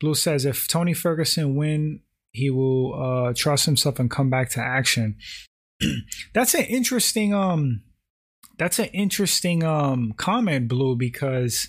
[0.00, 2.00] Blue says if Tony Ferguson win,
[2.32, 5.16] he will uh, trust himself and come back to action.
[6.34, 7.82] that's an interesting um
[8.56, 11.68] that's an interesting um comment, Blue, because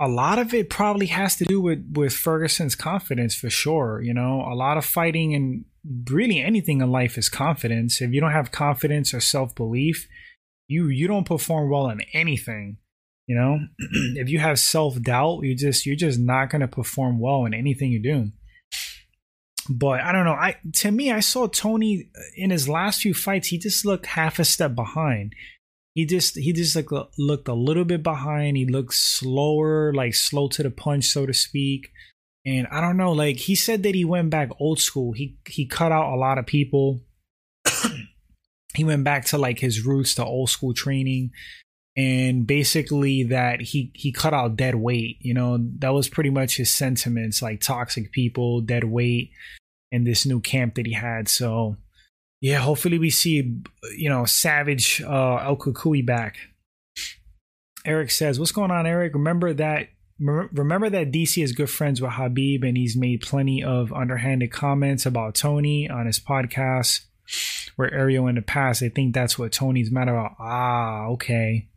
[0.00, 4.00] a lot of it probably has to do with with Ferguson's confidence for sure.
[4.02, 5.64] You know, a lot of fighting and
[6.10, 8.00] really anything in life is confidence.
[8.00, 10.08] If you don't have confidence or self belief,
[10.68, 12.78] you you don't perform well in anything
[13.26, 13.58] you know?
[14.16, 17.90] If you have self-doubt you just you're just not going to perform well in anything
[17.90, 18.30] you do.
[19.70, 23.14] But i don't know i to me i saw tony uh, in his last few
[23.14, 25.34] fights he just looked half a step behind.
[25.94, 30.48] He just he just like looked a little bit behind he looked slower like slow
[30.48, 31.90] to the punch so to speak.
[32.44, 35.12] And i don't know like he said that he went back old school.
[35.12, 37.00] He he cut out a lot of people
[38.74, 41.30] he went back to like his roots to old school training
[41.96, 45.58] and basically that he he cut out dead weight you know?
[45.78, 49.30] That was pretty much his sentiments like toxic people dead weight
[49.92, 51.28] in this new camp that he had.
[51.28, 51.76] So
[52.40, 53.58] yeah hopefully we see
[53.96, 56.38] you know savage uh El Cucuy back.
[57.84, 59.14] Eric says what's going on eric?
[59.14, 63.92] Remember that remember that dc is good friends with Khabib and he's made plenty of
[63.92, 67.00] underhanded comments about tony on his podcast
[67.76, 70.32] where Ariel in the past, I think that's what Tony's mad about.
[70.38, 71.68] Ah, okay.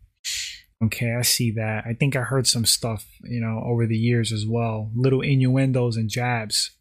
[0.83, 1.85] Okay, I see that.
[1.87, 4.91] I think I heard some stuff, you know, over the years as well.
[4.95, 6.71] Little innuendos and jabs.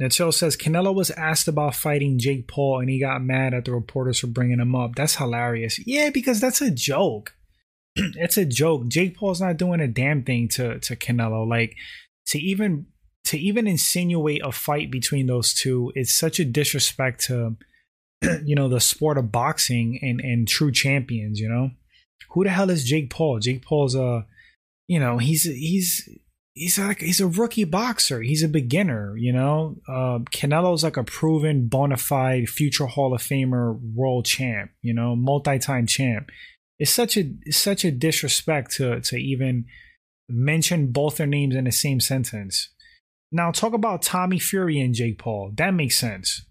[0.00, 3.72] Nacho says Canelo was asked about fighting Jake Paul and he got mad at the
[3.72, 4.94] reporters for bringing him up.
[4.94, 5.78] That's hilarious.
[5.86, 7.34] Yeah, because that's a joke.
[7.96, 8.88] it's a joke.
[8.88, 11.48] Jake Paul's not doing a damn thing to to Canelo.
[11.48, 11.76] Like
[12.26, 12.86] to even
[13.24, 17.56] to even insinuate a fight between those two, it's such a disrespect to
[18.44, 21.70] you know the sport of boxing and and true champions you know?
[22.30, 23.38] Who the hell is jake paul?
[23.38, 24.26] Jake paul's a
[24.88, 26.08] you know he's he's
[26.54, 28.22] he's like he's a rookie boxer.
[28.22, 29.76] He's a beginner you know?
[29.88, 35.14] Uh canelo's like a proven bona fide future hall of famer world champ you know
[35.14, 36.30] multi-time champ.
[36.78, 39.66] It's such a it's such a disrespect to to even
[40.28, 42.70] mention both their names in the same sentence.
[43.30, 45.52] Now talk about tommy fury and jake paul.
[45.54, 46.46] That makes sense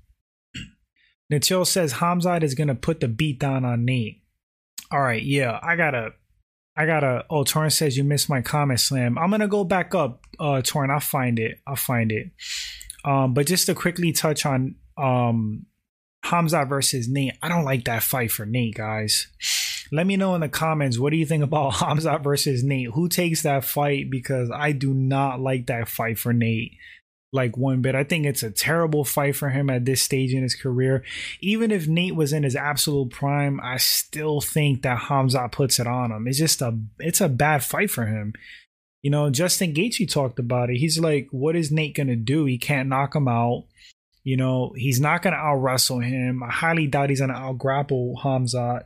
[1.32, 4.22] Natil says Hamzat is gonna put the beat down on Nate.
[4.92, 6.14] All right, yeah, I gotta,
[6.78, 7.26] I gotta.
[7.30, 9.18] Oh, Torrent says you missed my comment, Slam.
[9.18, 10.92] I'm gonna go back up, uh, Torrent.
[10.92, 11.60] I'll find it.
[11.66, 12.32] I'll find it.
[13.04, 15.66] Um, but just to quickly touch on um
[16.26, 19.28] Hamzat versus Nate, I don't like that fight for Nate, guys.
[19.92, 22.92] Let me know in the comments what do you think about Hamzat versus Nate?
[22.92, 24.10] Who takes that fight?
[24.10, 26.78] Because I do not like that fight for Nate
[27.36, 27.94] like one bit.
[27.94, 31.04] I think it's a terrible fight for him at this stage in his career.
[31.42, 35.86] Even if Nate was in his absolute prime, I still think that Hamza puts it
[35.86, 36.28] on him.
[36.28, 38.34] It's just a it's a bad fight for him.
[39.04, 40.78] You know, Justin Gaethje talked about it.
[40.78, 42.46] He's like, what is Nate gonna do?
[42.46, 43.66] He can't knock him out.
[44.24, 46.42] You know, he's not gonna out wrestle him.
[46.42, 48.86] I highly doubt he's gonna out grapple Hamza.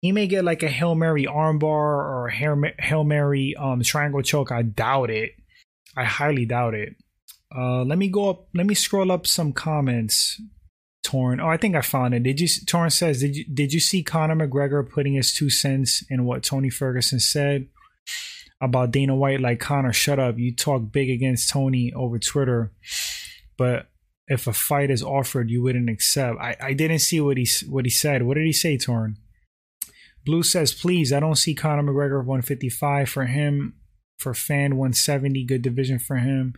[0.00, 4.50] He may get like a Hail Mary armbar or a Hail Mary um, triangle choke.
[4.50, 5.32] I doubt it.
[5.96, 6.96] I highly doubt it.
[7.54, 8.48] Uh, let me go up.
[8.54, 10.40] Let me scroll up some comments.
[11.02, 11.40] Torn.
[11.40, 12.22] Oh, I think I found it.
[12.22, 12.48] Did you?
[12.66, 16.42] Torn says, did you did you see Conor McGregor putting his two cents in what
[16.42, 17.68] Tony Ferguson said
[18.60, 19.40] about Dana White?
[19.40, 20.38] Like Conor, shut up.
[20.38, 22.70] You talk big against Tony over Twitter,
[23.56, 23.88] but
[24.28, 26.38] if a fight is offered, you wouldn't accept.
[26.38, 28.22] I, I didn't see what he what he said.
[28.22, 29.16] What did he say, Torn?
[30.24, 33.74] Blue says, please, I don't see Conor McGregor 155 for him.
[34.18, 36.54] For fan 170, good division for him.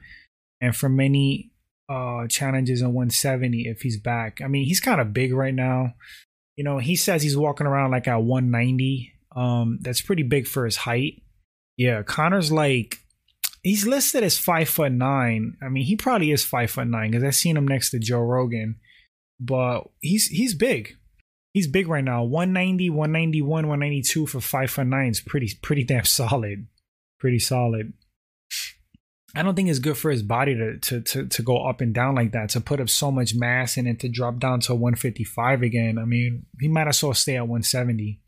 [0.63, 1.51] And for many
[1.89, 4.41] uh challenges in 170 if he's back.
[4.43, 5.95] I mean, he's kind of big right now.
[6.57, 9.13] You know, he says he's walking around like at 190.
[9.37, 11.23] Um, that's pretty big for his height.
[11.77, 13.03] Yeah, Conor's like
[13.63, 15.57] he's listed as five foot nine.
[15.63, 18.21] I mean, he probably is five foot nine because I've seen him next to Joe
[18.21, 18.77] Rogan.
[19.41, 20.97] But he's he's big.
[21.55, 22.25] He's big right now.
[22.25, 26.67] 190, 191, 192 for five foot nine is pretty pretty damn solid.
[27.19, 27.93] Pretty solid.
[29.35, 31.95] I don't think it's good for his body to, to to to go up and
[31.95, 34.75] down like that, to put up so much mass and then to drop down to
[34.75, 35.99] 155 again.
[35.99, 38.21] I mean, he might as well stay at 170.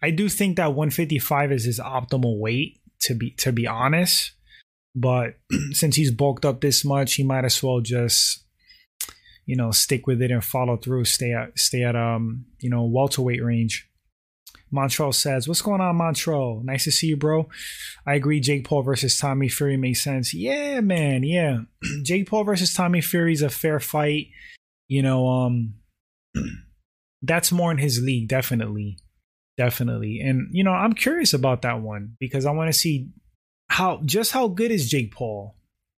[0.00, 4.32] I do think that 155 is his optimal weight to be to be honest.
[4.94, 5.34] But
[5.72, 8.44] since he's bulked up this much, he might as well just
[9.46, 11.04] you know stick with it and follow through.
[11.04, 13.88] Stay at stay at um you know welterweight range.
[14.74, 16.62] Montreal says, What's going on, Montreal?
[16.64, 17.48] Nice to see you, bro.
[18.06, 18.40] I agree.
[18.40, 20.34] Jake Paul versus Tommy Fury makes sense.
[20.34, 21.22] Yeah, man.
[21.22, 21.60] Yeah.
[22.02, 24.26] Jake Paul versus Tommy Fury is a fair fight.
[24.88, 25.74] You know, um,
[27.22, 28.98] that's more in his league, definitely.
[29.56, 30.18] Definitely.
[30.20, 33.10] And, you know, I'm curious about that one because I want to see
[33.68, 35.54] how just how good is Jake Paul?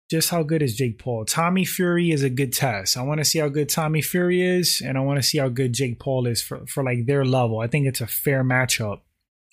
[0.10, 1.26] Just how good is Jake Paul?
[1.26, 2.98] Tommy Fury is a good test.
[2.98, 5.50] I want to see how good Tommy Fury is, and I want to see how
[5.50, 7.60] good Jake Paul is for, for like their level.
[7.60, 9.02] I think it's a fair matchup.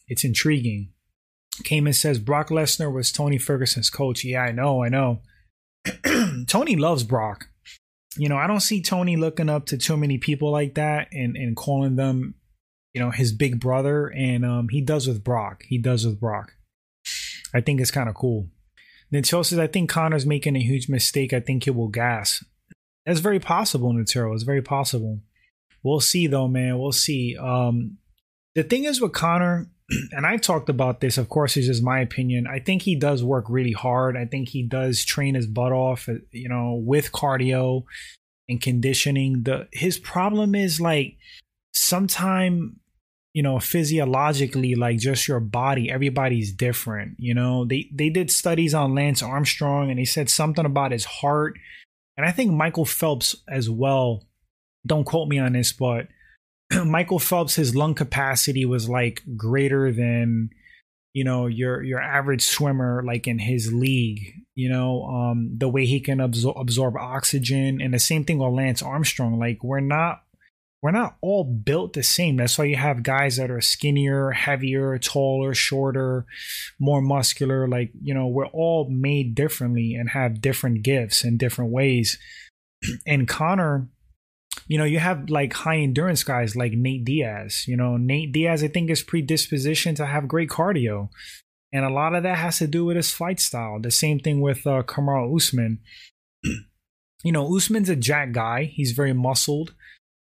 [0.08, 0.90] It's intriguing.
[1.64, 4.24] Cayman says Brock Lesnar was Tony Ferguson's coach.
[4.24, 5.20] Yeah, I know, I know.
[6.46, 7.48] Tony loves Brock.
[8.16, 11.36] You know, I don't see Tony looking up to too many people like that and,
[11.36, 12.34] and calling them,
[12.92, 14.08] you know, his big brother.
[14.08, 15.64] And um, he does with Brock.
[15.66, 16.52] He does with Brock.
[17.54, 18.48] I think it's kind of cool.
[19.12, 21.32] Natil says, I think Conor's making a huge mistake.
[21.32, 22.44] I think he will gas.
[23.04, 24.32] That's very possible, Natero.
[24.34, 25.20] It's very possible.
[25.82, 26.78] We'll see, though, man.
[26.78, 27.36] We'll see.
[27.36, 27.98] Um,
[28.54, 29.68] the thing is with Connor,
[30.12, 32.46] and I've talked about this, of course, it's just my opinion.
[32.46, 34.16] I think he does work really hard.
[34.16, 37.84] I think he does train his butt off, uh, you know, with cardio
[38.48, 39.42] and conditioning.
[39.42, 41.16] The his problem is like
[41.72, 42.76] sometime
[43.34, 47.64] you know physiologically like just your body everybody's different you know?
[47.64, 51.54] They they did studies on lance armstrong and they said something about his heart
[52.16, 54.24] and i think michael phelps as well
[54.86, 56.08] don't quote me on this but
[56.84, 60.50] michael phelps his lung capacity was like greater than
[61.12, 64.20] you know your your average swimmer like in his league
[64.54, 65.04] you know?
[65.04, 69.38] Um the way he can absor- absorb oxygen and the same thing with lance armstrong
[69.38, 70.22] like we're not
[70.82, 72.36] we're not all built the same.
[72.36, 76.26] That's why you have guys that are skinnier, heavier, taller, shorter,
[76.80, 77.68] more muscular.
[77.68, 82.18] Like, you know, we're all made differently and have different gifts in different ways.
[83.06, 83.88] and Conor,
[84.66, 87.64] you know, you have like high endurance guys like Nate Diaz.
[87.68, 91.10] You know, Nate Diaz, I think, is predisposition to have great cardio.
[91.72, 93.78] And a lot of that has to do with his fight style.
[93.80, 95.78] The same thing with uh, Kamaru Usman.
[96.42, 98.64] you know, Usman's a jack guy.
[98.64, 99.74] He's very muscled.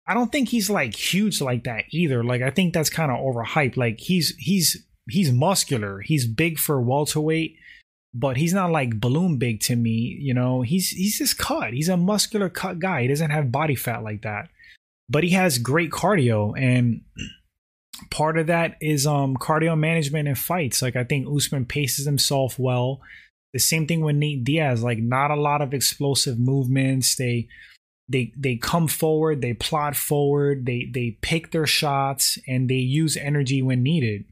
[0.08, 2.24] I don't think he's like huge like that either.
[2.24, 3.76] Like I think that's kind of overhyped.
[3.76, 6.00] Like he's he's he's muscular.
[6.00, 7.56] He's big for welterweight,
[8.14, 10.16] but he's not like balloon big to me.
[10.18, 11.74] You know, he's he's just cut.
[11.74, 13.02] He's a muscular cut guy.
[13.02, 14.48] He doesn't have body fat like that,
[15.10, 17.02] but he has great cardio and.
[18.12, 20.82] Part of that is um cardio management in fights.
[20.82, 23.00] Like I think Usman paces himself well.
[23.52, 24.84] The same thing with Nate Diaz.
[24.84, 27.16] Like not a lot of explosive movements.
[27.16, 27.48] They
[28.08, 33.16] they they come forward, they plot forward, they they pick their shots, and they use
[33.16, 34.24] energy when needed.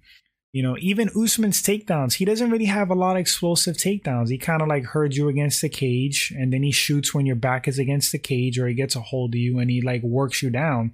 [0.52, 4.30] You know, even Usman's takedowns, he doesn't really have a lot of explosive takedowns.
[4.30, 7.36] He kind of like herds you against the cage, and then he shoots when your
[7.36, 10.02] back is against the cage, or he gets a hold of you and he like
[10.02, 10.92] works you down.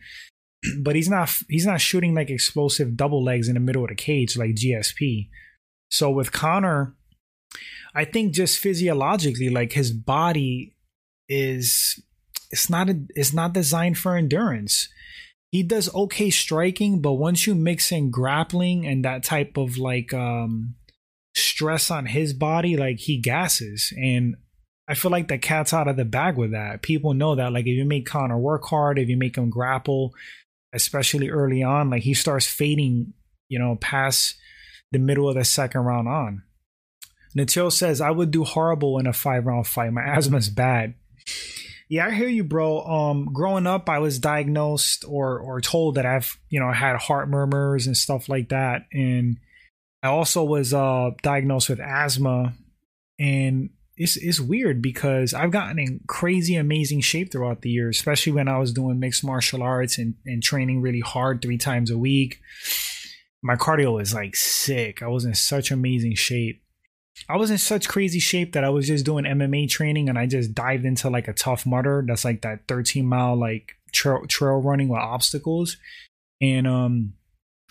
[0.81, 3.95] but he's not he's not shooting like explosive double legs in the middle of the
[3.95, 5.29] cage like GSP.
[5.91, 6.95] So with Conor,
[7.95, 10.75] I think just physiologically, like his body
[11.29, 12.03] is
[12.53, 14.89] it's not a, it's not designed for endurance.
[15.51, 20.15] He does okay striking, but once you mix in grappling and that type of like
[20.15, 20.77] um
[21.35, 23.93] stress on his body, like he gasses.
[23.97, 24.37] And
[24.87, 26.83] I feel like the cat's out of the bag with that.
[26.83, 27.53] People know that.
[27.53, 30.15] Like if you make Conor work hard, if you make him grapple,
[30.75, 33.13] especially early on, like he starts fading,
[33.49, 34.37] you know, past
[34.91, 36.43] the middle of the second round on.
[37.37, 39.93] Natil says, I would do horrible in a five round fight.
[39.93, 40.95] My asthma's bad.
[41.93, 42.81] Yeah, I hear you, bro.
[42.81, 47.29] Um, growing up, I was diagnosed or or told that I've you know had heart
[47.29, 49.37] murmurs and stuff like that, and
[50.03, 52.55] I also was uh diagnosed with asthma.
[53.19, 58.33] And it's it's weird because I've gotten in crazy amazing shape throughout the year, especially
[58.33, 61.99] when I was doing mixed martial arts and, and training really hard three times a
[61.99, 62.41] week.
[63.43, 65.03] My cardio was like sick.
[65.03, 66.62] I was in such amazing shape.
[67.29, 70.27] I was in such crazy shape that I was just doing MMA training and I
[70.27, 72.05] just dived into like a Tough Mudder.
[72.07, 75.77] That's like that 13 mile like trail, trail running with obstacles.
[76.41, 77.15] And um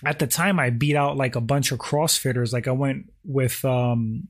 [0.05, 2.53] at the time I beat out like a bunch of CrossFitters.
[2.53, 4.27] Like I went with um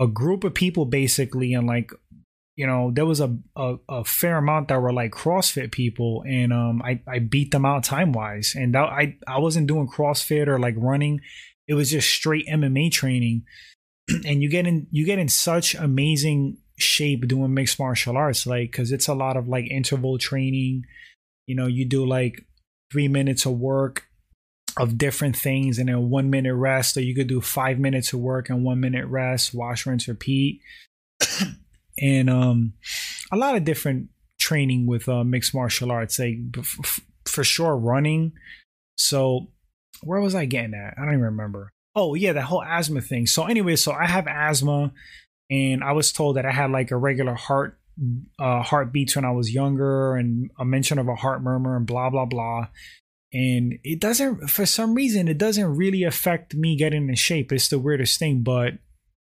[0.00, 1.92] a group of people basically and like
[2.56, 6.52] you know there was a, a, a fair amount that were like crossfit people and
[6.52, 10.48] um i i beat them out time wise and that, i i wasn't doing crossfit
[10.48, 11.20] or like running
[11.68, 13.44] it was just straight mma training
[14.26, 18.70] and you get in you get in such amazing shape doing mixed martial arts like
[18.70, 20.84] because it's a lot of like interval training
[21.46, 22.44] you know you do like
[22.90, 24.06] three minutes of work
[24.78, 28.20] of different things and then one minute rest, or you could do five minutes of
[28.20, 30.60] work and one minute rest, wash, rinse, repeat.
[31.98, 32.72] and um,
[33.30, 38.32] a lot of different training with uh, mixed martial arts, like f- for sure running.
[38.96, 39.48] So
[40.02, 40.94] where was I getting at?
[40.96, 41.72] I don't even remember.
[41.94, 43.26] Oh yeah, that whole asthma thing.
[43.26, 44.92] So anyway, so I have asthma,
[45.50, 47.78] and I was told that I had like a regular heart
[48.38, 52.10] uh, heartbeats when I was younger, and a mention of a heart murmur, and blah
[52.10, 52.68] blah blah.
[53.34, 57.52] And it doesn't for some reason it doesn't really affect me getting in shape.
[57.52, 58.74] It's the weirdest thing but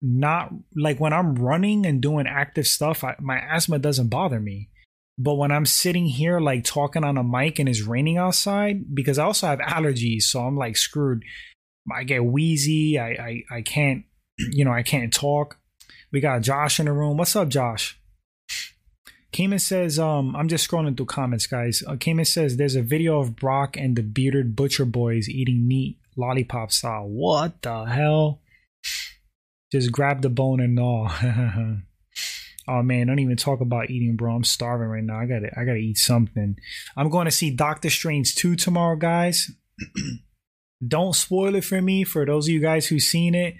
[0.01, 4.69] not like when i'm running and doing active stuff I, my asthma doesn't bother me.
[5.17, 9.17] But when i'm sitting here like talking on a mic and it's raining outside because
[9.17, 11.23] i also have allergies so i'm like screwed
[11.93, 14.04] i get wheezy i i, I can't
[14.38, 15.58] you know i can't talk
[16.12, 18.00] we got josh in the room what's up josh
[19.34, 21.84] Cayman says, um, I'm just scrolling through comments, guys.
[21.86, 26.00] Uh, Cayman says there's a video of Brock and the bearded butcher boys eating meat
[26.15, 27.08] lollipop style.
[27.08, 28.41] What the hell?
[29.71, 31.12] Just grab the bone and gnaw.
[32.67, 34.34] oh man, don't even talk about eating, bro.
[34.34, 35.19] I'm starving right now.
[35.19, 36.58] I gotta I gotta eat something.
[36.95, 39.52] I'm going to see Doctor Strange 2 tomorrow, guys.
[40.86, 43.56] don't spoil it for me for those of you guys who've seen it.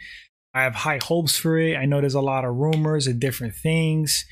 [0.54, 1.76] I have high hopes for it.
[1.76, 4.26] I know there's a lot of rumors and different things.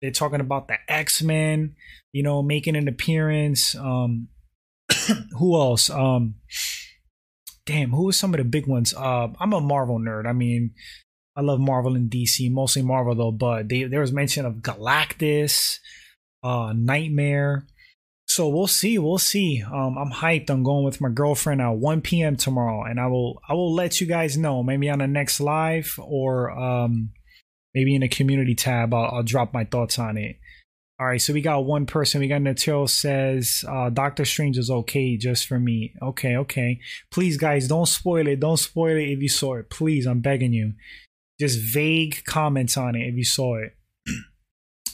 [0.00, 1.74] They're talking about the X Men,
[2.12, 3.74] you know, making an appearance.
[3.74, 4.28] Um,
[5.38, 5.90] who else?
[5.90, 6.36] Um,
[7.66, 8.94] damn, who are some of the big ones?
[8.94, 10.26] Uh, I'm a Marvel nerd.
[10.26, 10.72] I mean,
[11.36, 13.32] I love Marvel and DC, mostly Marvel though.
[13.32, 15.78] But they, there was mention of Galactus,
[16.42, 17.66] uh, Nightmare.
[18.34, 19.62] So we'll see, we'll see.
[19.62, 20.48] Um, I'm hyped.
[20.48, 22.36] I'm going with my girlfriend at 1 p.m.
[22.36, 26.00] tomorrow, and I will I will let you guys know maybe on the next live
[26.02, 27.10] or um
[27.74, 30.36] maybe in a community tab, I'll, I'll drop my thoughts on it.
[30.98, 32.22] All right, so we got one person.
[32.22, 35.92] We got Natil says uh, Doctor Strange is okay just for me.
[36.00, 36.80] Okay, okay.
[37.10, 38.40] Please, guys, don't spoil it.
[38.40, 39.68] Don't spoil it if you saw it.
[39.68, 40.72] Please, I'm begging you.
[41.38, 43.76] Just vague comments on it if you saw it.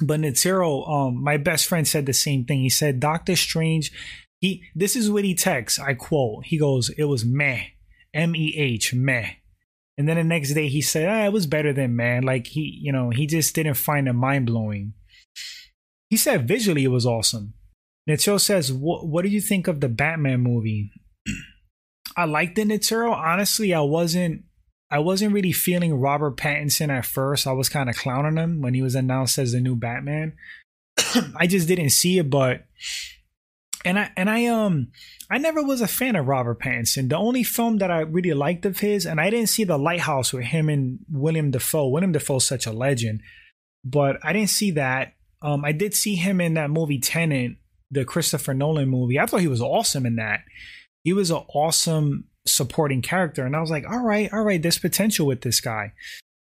[0.03, 2.61] But Natiro, um, my best friend said the same thing.
[2.61, 3.93] He said Doctor Strange.
[4.41, 5.79] He this is what he texts.
[5.79, 6.47] I quote.
[6.47, 7.61] He goes, "It was meh,
[8.15, 9.31] M E H meh."
[9.99, 12.23] And then the next day he said, ah, it was better than man.
[12.23, 14.95] Like he, you know, he just didn't find it mind blowing.
[16.09, 17.55] He said visually it was awesome.
[18.07, 20.93] Nitro says, what, do you think of the Batman movie?
[22.17, 23.13] I liked the Nitro.
[23.13, 24.45] Honestly, I wasn't
[24.91, 27.47] I wasn't really feeling Robert Pattinson at first.
[27.47, 30.35] I was kind of clowning him when he was announced as the new Batman.
[31.37, 32.65] I just didn't see it, but
[33.85, 34.89] and I and I um
[35.31, 37.09] I never was a fan of Robert Pattinson.
[37.09, 40.33] The only film that I really liked of his, and I didn't see The Lighthouse
[40.33, 41.89] with him and William Dafoe.
[41.89, 43.21] William Dafoe's such a legend,
[43.85, 45.15] but I didn't see that.
[45.43, 47.57] Um, I did see him in that movie Tenet,
[47.91, 49.19] the Christopher Nolan movie.
[49.19, 50.41] I thought he was awesome in that.
[51.05, 54.79] He was an awesome supporting character, and I was like, all right, all right, there's
[54.79, 55.93] potential with this guy.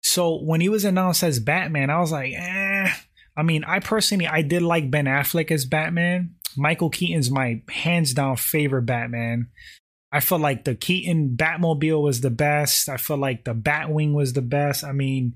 [0.04, 2.92] So when he was announced as Batman, I was like, eh.
[3.36, 8.14] I mean, I personally I did like Ben Affleck as Batman, Michael Keaton's my hands
[8.14, 9.48] down favorite Batman.
[10.12, 12.90] I felt like the Keaton Batmobile was the best.
[12.90, 14.84] I felt like the Batwing was the best.
[14.84, 15.36] I mean,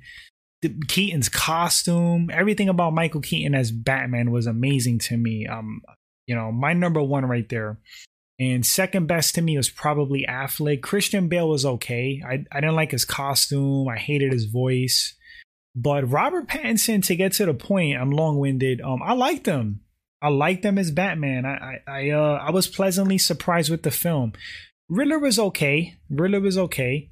[0.88, 5.46] Keaton's costume, everything about Michael Keaton as Batman was amazing to me.
[5.46, 5.82] Um,
[6.26, 7.80] you know, my number one right there.
[8.42, 10.82] And second best to me was probably Affleck.
[10.82, 12.24] Christian Bale was okay.
[12.28, 13.88] I, I didn't like his costume.
[13.88, 15.14] I hated his voice.
[15.76, 18.82] But Robert Pattinson, to get to the point, I'm long winded.
[18.82, 19.82] Um, I liked him.
[20.24, 21.46] I like them as Batman.
[21.46, 24.34] I I I, uh, I was pleasantly surprised with the film.
[24.90, 26.00] Riddler was okay.
[26.10, 27.12] Riddler was okay.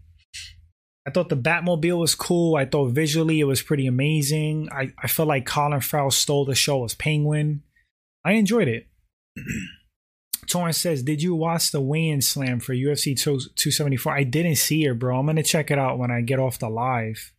[1.07, 2.55] I thought the Batmobile was cool.
[2.55, 4.67] I thought visually it was pretty amazing.
[4.71, 7.61] I, I felt like Colin Farrell stole the show as Penguin.
[8.25, 8.87] I enjoyed it.
[10.47, 14.13] Torrance says, Did you watch the weigh in slam for UFC 274?
[14.13, 15.19] I didn't see it, bro.
[15.19, 17.31] I'm to check it out when I get off the live.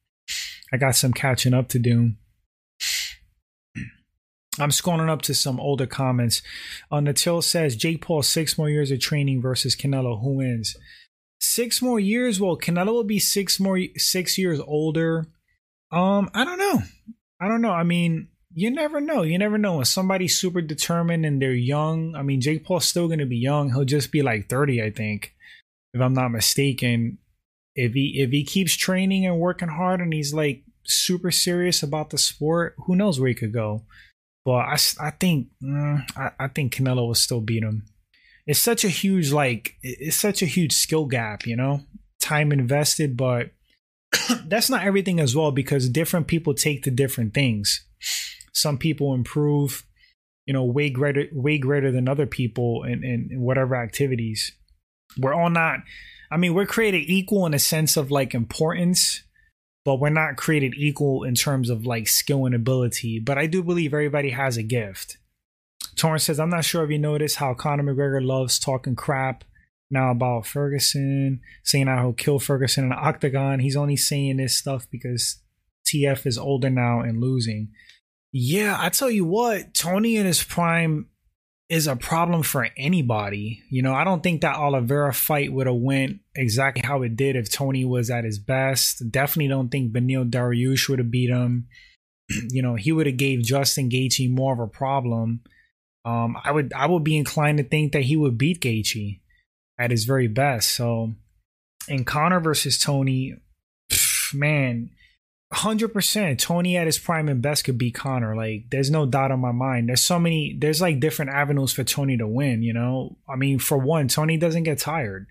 [0.72, 2.12] I got some catching up to do.
[4.58, 6.42] I'm scrolling up to some older comments.
[6.90, 10.20] Uh, Natil says Jake Paul six more years of training versus Canelo.
[10.22, 10.76] Who wins?
[11.40, 12.40] Six more years.
[12.40, 15.26] Well, Canelo will be six more six years older.
[15.90, 16.82] Um, I don't know.
[17.40, 17.72] I don't know.
[17.72, 19.22] I mean, you never know.
[19.22, 22.14] You never know when somebody's super determined and they're young.
[22.14, 23.70] I mean, Jake Paul's still going to be young.
[23.70, 25.34] He'll just be like 30, I think,
[25.94, 27.18] if I'm not mistaken.
[27.76, 32.10] If he if he keeps training and working hard and he's like super serious about
[32.10, 33.84] the sport, who knows where he could go.
[34.44, 37.84] But I, I think mm, I, I think Canelo will still beat him.
[38.46, 41.82] It's such a huge like it's such a huge skill gap, you know,
[42.20, 43.50] time invested, but
[44.46, 47.86] that's not everything as well because different people take to different things.
[48.52, 49.84] Some people improve,
[50.46, 54.52] you know, way greater way greater than other people in, in, in whatever activities.
[55.18, 55.80] We're all not
[56.30, 59.22] I mean, we're created equal in a sense of like importance,
[59.84, 63.18] but we're not created equal in terms of like skill and ability.
[63.18, 65.18] But I do believe everybody has a gift.
[65.96, 69.44] Torrance says, I'm not sure if you noticed how Conor McGregor loves talking crap
[69.90, 73.58] now about Ferguson, saying how he'll kill Ferguson in the octagon.
[73.58, 75.40] He's only saying this stuff because
[75.84, 77.70] TF is older now and losing.
[78.32, 81.08] Yeah, I tell you what, Tony in his prime
[81.68, 83.62] is a problem for anybody.
[83.70, 87.36] You know, I don't think that Oliveira fight would have went exactly how it did
[87.36, 89.10] if Tony was at his best.
[89.10, 91.68] Definitely don't think Beneil Dariush would have beat him.
[92.50, 95.42] you know, he would have gave Justin Gaethje more of a problem.
[96.04, 99.20] Um, I would I would be inclined to think that he would beat Gaethje
[99.78, 100.70] at his very best.
[100.70, 101.12] So,
[101.88, 103.36] in Conor versus Tony,
[103.90, 104.90] pff, man,
[105.52, 106.40] hundred percent.
[106.40, 108.36] Tony at his prime and best could beat Conor.
[108.36, 109.88] Like, there's no doubt in my mind.
[109.88, 110.56] There's so many.
[110.58, 112.62] There's like different avenues for Tony to win.
[112.62, 115.26] You know, I mean, for one, Tony doesn't get tired.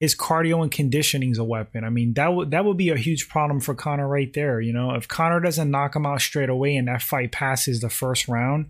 [0.00, 1.84] His cardio and conditioning is a weapon.
[1.84, 4.60] I mean, that would that would be a huge problem for Conor right there.
[4.60, 7.88] You know, if Conor doesn't knock him out straight away and that fight passes the
[7.88, 8.66] first round,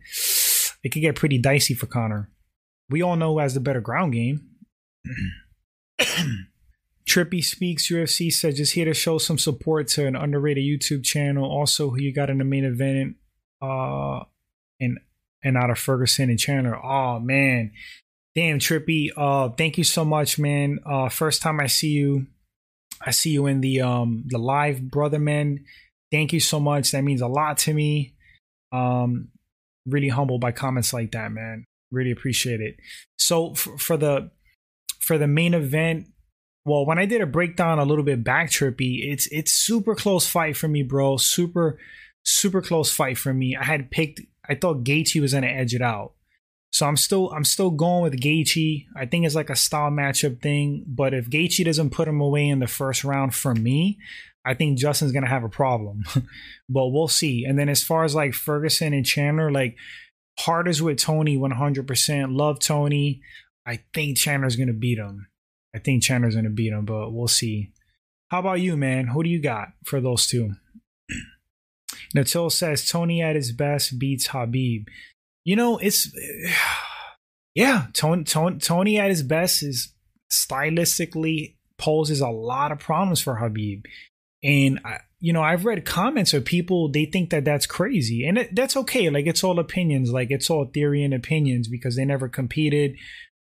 [0.84, 2.30] it could get pretty dicey for Conor.
[2.88, 4.48] We all know who has the better ground game.
[7.08, 11.44] Trippy Speaks UFC said just here to show some support to an underrated YouTube channel.
[11.44, 13.16] Also, who you got in the main event,
[13.60, 14.24] uh,
[14.80, 14.98] and
[15.42, 16.82] and out of Ferguson and Chandler.
[16.82, 17.72] Oh man,
[18.34, 19.10] damn Trippy.
[19.14, 20.78] Uh, thank you so much, man.
[20.86, 22.26] Uh, first time I see you,
[23.02, 25.64] I see you in the um the live, brother, man.
[26.10, 26.92] Thank you so much.
[26.92, 28.14] That means a lot to me.
[28.72, 29.28] Um,
[29.86, 31.64] really humbled by comments like that, man.
[31.90, 32.76] Really appreciate it.
[33.18, 34.30] So for, for the
[35.00, 36.08] for the main event
[36.64, 40.26] well, when I did a breakdown a little bit back trippy, it's it's super close
[40.26, 41.18] fight for me, bro.
[41.18, 41.78] Super,
[42.24, 43.56] super close fight for me.
[43.56, 46.12] I had picked I thought Gaethje was gonna edge it out.
[46.72, 48.86] So I'm still I'm still going with Gaethje.
[48.96, 50.84] I think it's like a style matchup thing.
[50.86, 53.98] But if Gaethje doesn't put him away in the first round for me,
[54.44, 56.04] I think Justin's gonna have a problem.
[56.68, 57.44] but we'll see.
[57.44, 59.76] And then as far as like Ferguson and Chandler, like
[60.38, 62.36] hard as with Tony 100%.
[62.36, 63.20] Love Tony.
[63.66, 65.26] I think Chandler's gonna beat him.
[65.74, 67.72] I think Chandler's going to beat him, but we'll see.
[68.30, 69.08] How about you, man?
[69.08, 70.52] Who do you got for those two?
[72.16, 74.86] Natil says Tony at his best beats Khabib.
[75.44, 76.14] You know, it's
[77.54, 79.92] yeah, Tony, Tony, Tony at his best is
[80.32, 83.84] stylistically poses a lot of problems for Khabib.
[84.42, 88.38] And I, you know, I've read comments of people they think that that's crazy, and
[88.38, 89.08] it, that's okay.
[89.08, 92.96] Like it's all opinions, like it's all theory and opinions because they never competed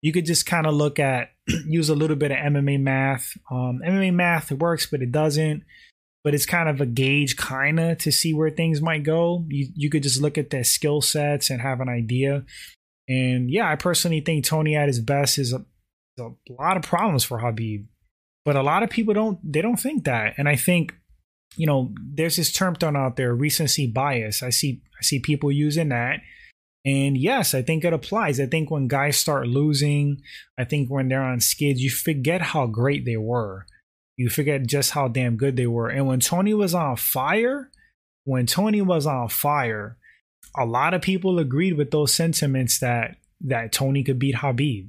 [0.03, 1.31] you could just kind of look at
[1.67, 3.37] use a little bit of MMA math.
[3.51, 5.65] Um, MMA math works, but it doesn't.
[6.25, 9.45] But it's kind of a gauge, kind of, to see where things might go.
[9.49, 12.45] You you could just look at their skill sets and have an idea.
[13.09, 15.65] And yeah, I personally think Tony at his best is a,
[16.19, 17.87] a lot of problems for Khabib,
[18.45, 20.35] but a lot of people don't they don't think that.
[20.37, 20.95] And I think
[21.57, 24.43] you know there's this term thrown out there, recency bias.
[24.43, 26.21] I see I see people using that
[26.85, 28.41] and yes, I think it applies.
[28.41, 30.23] I think when guys start losing,
[30.57, 33.67] I think when they're on skids, you forget how great they were.
[34.17, 35.89] You forget just how damn good they were.
[35.89, 37.71] And when Tony was on fire,
[38.25, 39.97] when Tony was on fire,
[40.57, 44.89] a lot of people agreed with those sentiments that that Tony could beat Khabib.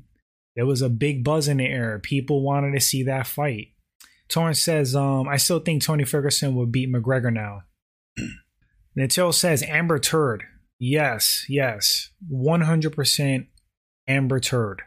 [0.56, 2.00] There was a big buzz in the air.
[2.00, 3.74] People wanted to see that fight.
[4.28, 7.64] Torrance says, um, I still think Tony Ferguson would beat McGregor now.
[8.98, 10.44] Natil says Amber Turd.
[10.80, 12.10] Yes, yes.
[12.32, 13.48] 100%
[14.08, 14.82] Amber Turd.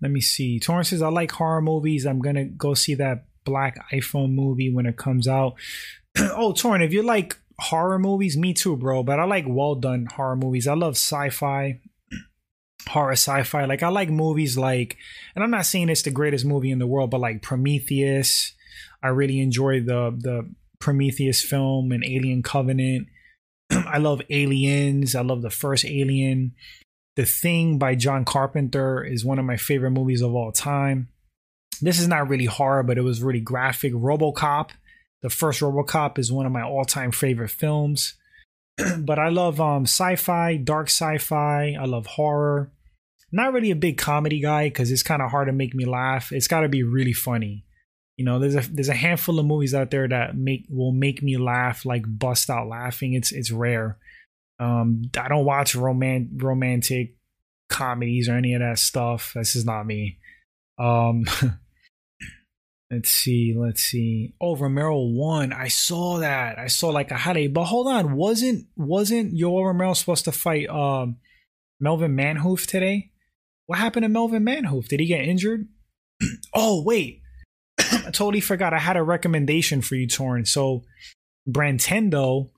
[0.00, 0.60] Let me see.
[0.60, 2.04] Torrance says, I like horror movies.
[2.04, 5.54] I'm going to go see that Black iPhone movie when it comes out.
[6.18, 9.02] oh, Torrance, if you like horror movies, me too, bro.
[9.02, 10.68] But I like well done horror movies.
[10.68, 11.80] I love sci fi,
[12.88, 13.64] horror sci fi.
[13.64, 14.96] Like, I like movies like,
[15.34, 18.52] and I'm not saying it's the greatest movie in the world, but like Prometheus.
[19.02, 20.48] I really enjoy the, the,
[20.82, 23.06] Prometheus film and Alien Covenant.
[23.72, 25.14] I love Aliens.
[25.14, 26.54] I love the first Alien.
[27.16, 31.08] The Thing by John Carpenter is one of my favorite movies of all time.
[31.80, 33.92] This is not really horror, but it was really graphic.
[33.92, 34.70] Robocop,
[35.20, 38.14] the first Robocop, is one of my all-time favorite films.
[38.98, 41.76] but I love um, sci-fi, dark sci-fi.
[41.78, 42.72] I love horror.
[43.30, 46.32] Not really a big comedy guy because it's kind of hard to make me laugh.
[46.32, 47.64] It's got to be really funny.
[48.16, 51.22] You know, there's a there's a handful of movies out there that make will make
[51.22, 53.14] me laugh, like bust out laughing.
[53.14, 53.98] It's it's rare.
[54.58, 57.16] Um, I don't watch roman- romantic
[57.68, 59.32] comedies or any of that stuff.
[59.34, 60.18] This is not me.
[60.78, 61.24] Um,
[62.90, 64.34] let's see, let's see.
[64.40, 65.52] Oh, Romero won.
[65.52, 66.58] I saw that.
[66.58, 67.46] I saw like a a.
[67.48, 71.16] But hold on, wasn't wasn't Yoel Romero supposed to fight um
[71.80, 73.10] Melvin Manhoef today?
[73.66, 74.86] What happened to Melvin Manhoef?
[74.88, 75.66] Did he get injured?
[76.54, 77.21] oh wait,
[78.12, 78.72] totally forgot.
[78.72, 80.44] I had a recommendation for you, Torn.
[80.44, 80.84] So,
[81.48, 82.50] Brantendo,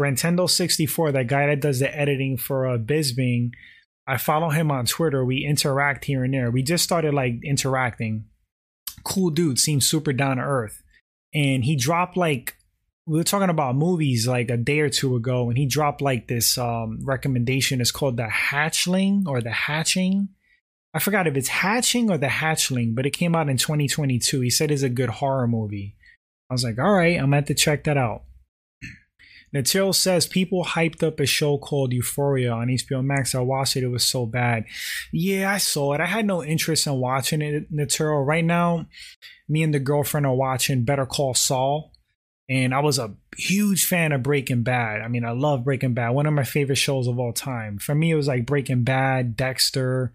[0.00, 3.52] Brantendo sixty four, that guy that does the editing for uh, Bisping.
[4.06, 5.24] I follow him on Twitter.
[5.24, 6.50] We interact here and there.
[6.50, 8.26] We just started like interacting.
[9.04, 10.82] Cool dude, seems super down to earth,
[11.32, 12.56] and he dropped like
[13.06, 16.26] we were talking about movies like a day or two ago, and he dropped like
[16.26, 17.80] this um, recommendation.
[17.80, 20.28] It's called the Hatchling or the Hatching
[20.96, 24.40] I forgot if it's Hatching or The Hatchling, but it came out in 2022.
[24.40, 25.94] He said it's a good horror movie.
[26.48, 28.22] I was like, all right, I'm going to check that out.
[29.54, 33.34] Natil says people hyped up a show called Euphoria on HBO Max.
[33.34, 33.82] I watched it.
[33.82, 34.64] It was so bad.
[35.12, 36.00] Yeah, I saw it.
[36.00, 38.24] I had no interest in watching it, Natil.
[38.24, 38.86] Right now,
[39.50, 41.92] me and the girlfriend are watching Better Call Saul.
[42.48, 45.02] And I was a huge fan of Breaking Bad.
[45.02, 46.14] I mean, I love Breaking Bad.
[46.14, 47.76] One of my favorite shows of all time.
[47.76, 50.14] For me, it was like Breaking Bad, Dexter,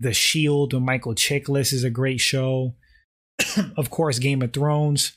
[0.00, 2.74] the Shield with Michael Chiklis is a great show.
[3.76, 5.16] of course, Game of Thrones.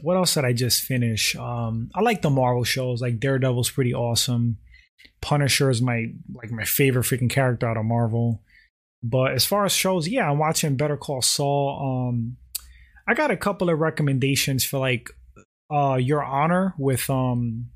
[0.00, 1.36] What else did I just finish?
[1.36, 3.00] Um, I like the Marvel shows.
[3.00, 4.58] Like Daredevil's pretty awesome.
[5.20, 8.42] Punisher is my like my favorite freaking character out of Marvel.
[9.02, 12.08] But as far as shows, yeah, I'm watching Better Call Saul.
[12.08, 12.36] Um,
[13.06, 15.10] I got a couple of recommendations for like
[15.72, 17.70] uh Your Honor with um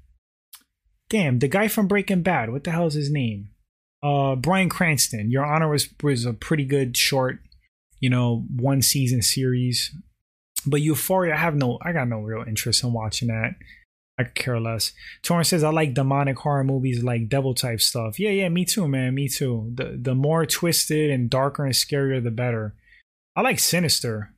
[1.08, 2.50] damn the guy from Breaking Bad.
[2.50, 3.50] What the hell is his name?
[4.06, 5.30] Uh, Bryan Cranston.
[5.30, 7.40] Your Honor was was a pretty good short,
[7.98, 9.94] you know, one season series.
[10.64, 13.54] But Euphoria, I have no, I got no real interest in watching that.
[14.18, 14.92] I could care less.
[15.22, 18.18] Torrance says I like demonic horror movies like devil type stuff.
[18.18, 19.14] Yeah, yeah, me too, man.
[19.14, 19.72] Me too.
[19.74, 22.74] The the more twisted and darker and scarier, the better.
[23.34, 24.32] I like Sinister.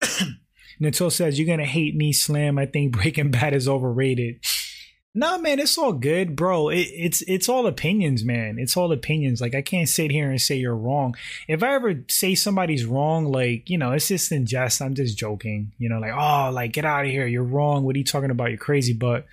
[0.80, 2.58] Natil says you're gonna hate me, Slam.
[2.58, 4.44] I think Breaking Bad is overrated.
[5.18, 6.68] Nah, man, it's all good, bro.
[6.68, 8.58] It, it's it's all opinions, man.
[8.58, 9.40] It's all opinions.
[9.40, 11.16] Like I can't sit here and say you're wrong.
[11.48, 14.82] If I ever say somebody's wrong, like you know, it's just in jest.
[14.82, 15.72] I'm just joking.
[15.78, 17.26] You know, like oh, like get out of here.
[17.26, 17.82] You're wrong.
[17.82, 18.50] What are you talking about?
[18.50, 18.92] You're crazy.
[18.92, 19.24] But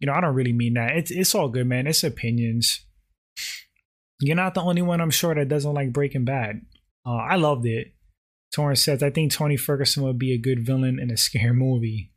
[0.00, 0.96] you know, I don't really mean that.
[0.96, 1.86] It's it's all good, man.
[1.86, 2.80] It's opinions.
[4.20, 6.62] You're not the only one, I'm sure, that doesn't like Breaking Bad.
[7.06, 7.94] Uh, I loved it.
[8.52, 12.10] Torrance says, I think Tony Ferguson would be a good villain in a scare movie.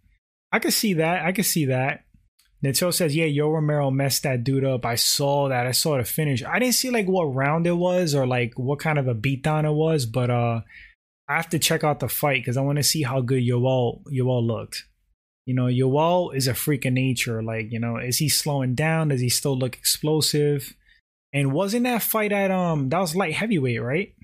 [0.51, 1.25] I could see that.
[1.25, 2.05] I could see that.
[2.63, 4.85] Nacho says, yeah, Yoel Romero messed that dude up.
[4.85, 5.67] I saw that.
[5.67, 6.43] I saw the finish.
[6.43, 9.65] I didn't see like what round it was or like what kind of a beatdown
[9.65, 10.61] it was, but uh
[11.29, 14.01] I have to check out the fight because I want to see how good Yoel
[14.05, 14.85] Yoel looked.
[15.45, 17.43] You know, Yoel is a freak of nature.
[17.43, 19.09] Like, you know, is he slowing down?
[19.09, 20.73] Does he still look explosive?
[21.33, 24.15] And wasn't that fight at um that was light heavyweight, right?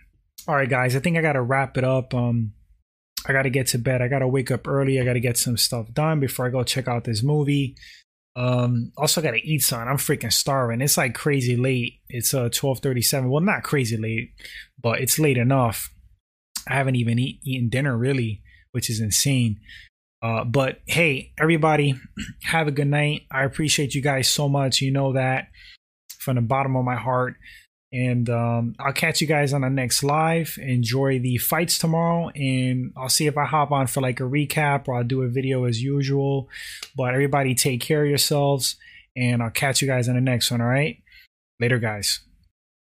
[0.48, 2.16] All right, guys, I think I gotta wrap it up.
[2.16, 2.54] Um
[3.28, 4.02] I gotta get to bed.
[4.02, 5.00] I gotta wake up early.
[5.00, 7.76] I gotta get some stuff done before I go check out this movie.
[8.36, 9.88] Um, also got to eat something.
[9.88, 10.82] I'm freaking starving.
[10.82, 12.00] It's like crazy late.
[12.10, 13.30] It's uh 12:37.
[13.30, 14.32] Well, not crazy late,
[14.82, 15.90] but it's late enough.
[16.68, 19.60] I haven't even eat, eaten dinner really, which is insane.
[20.22, 21.96] Uh, but hey, everybody,
[22.44, 23.24] have a good night.
[23.30, 24.82] I appreciate you guys so much.
[24.82, 25.48] You know that
[26.20, 27.36] from the bottom of my heart.
[27.94, 30.58] And um, I'll catch you guys on the next live.
[30.60, 32.30] Enjoy the fights tomorrow.
[32.30, 35.28] And I'll see if I hop on for like a recap or I'll do a
[35.28, 36.50] video as usual.
[36.98, 38.78] But everybody take care of yourselves.
[39.16, 40.60] And I'll catch you guys on the next one.
[40.60, 40.98] All right.
[41.60, 42.22] Later, guys.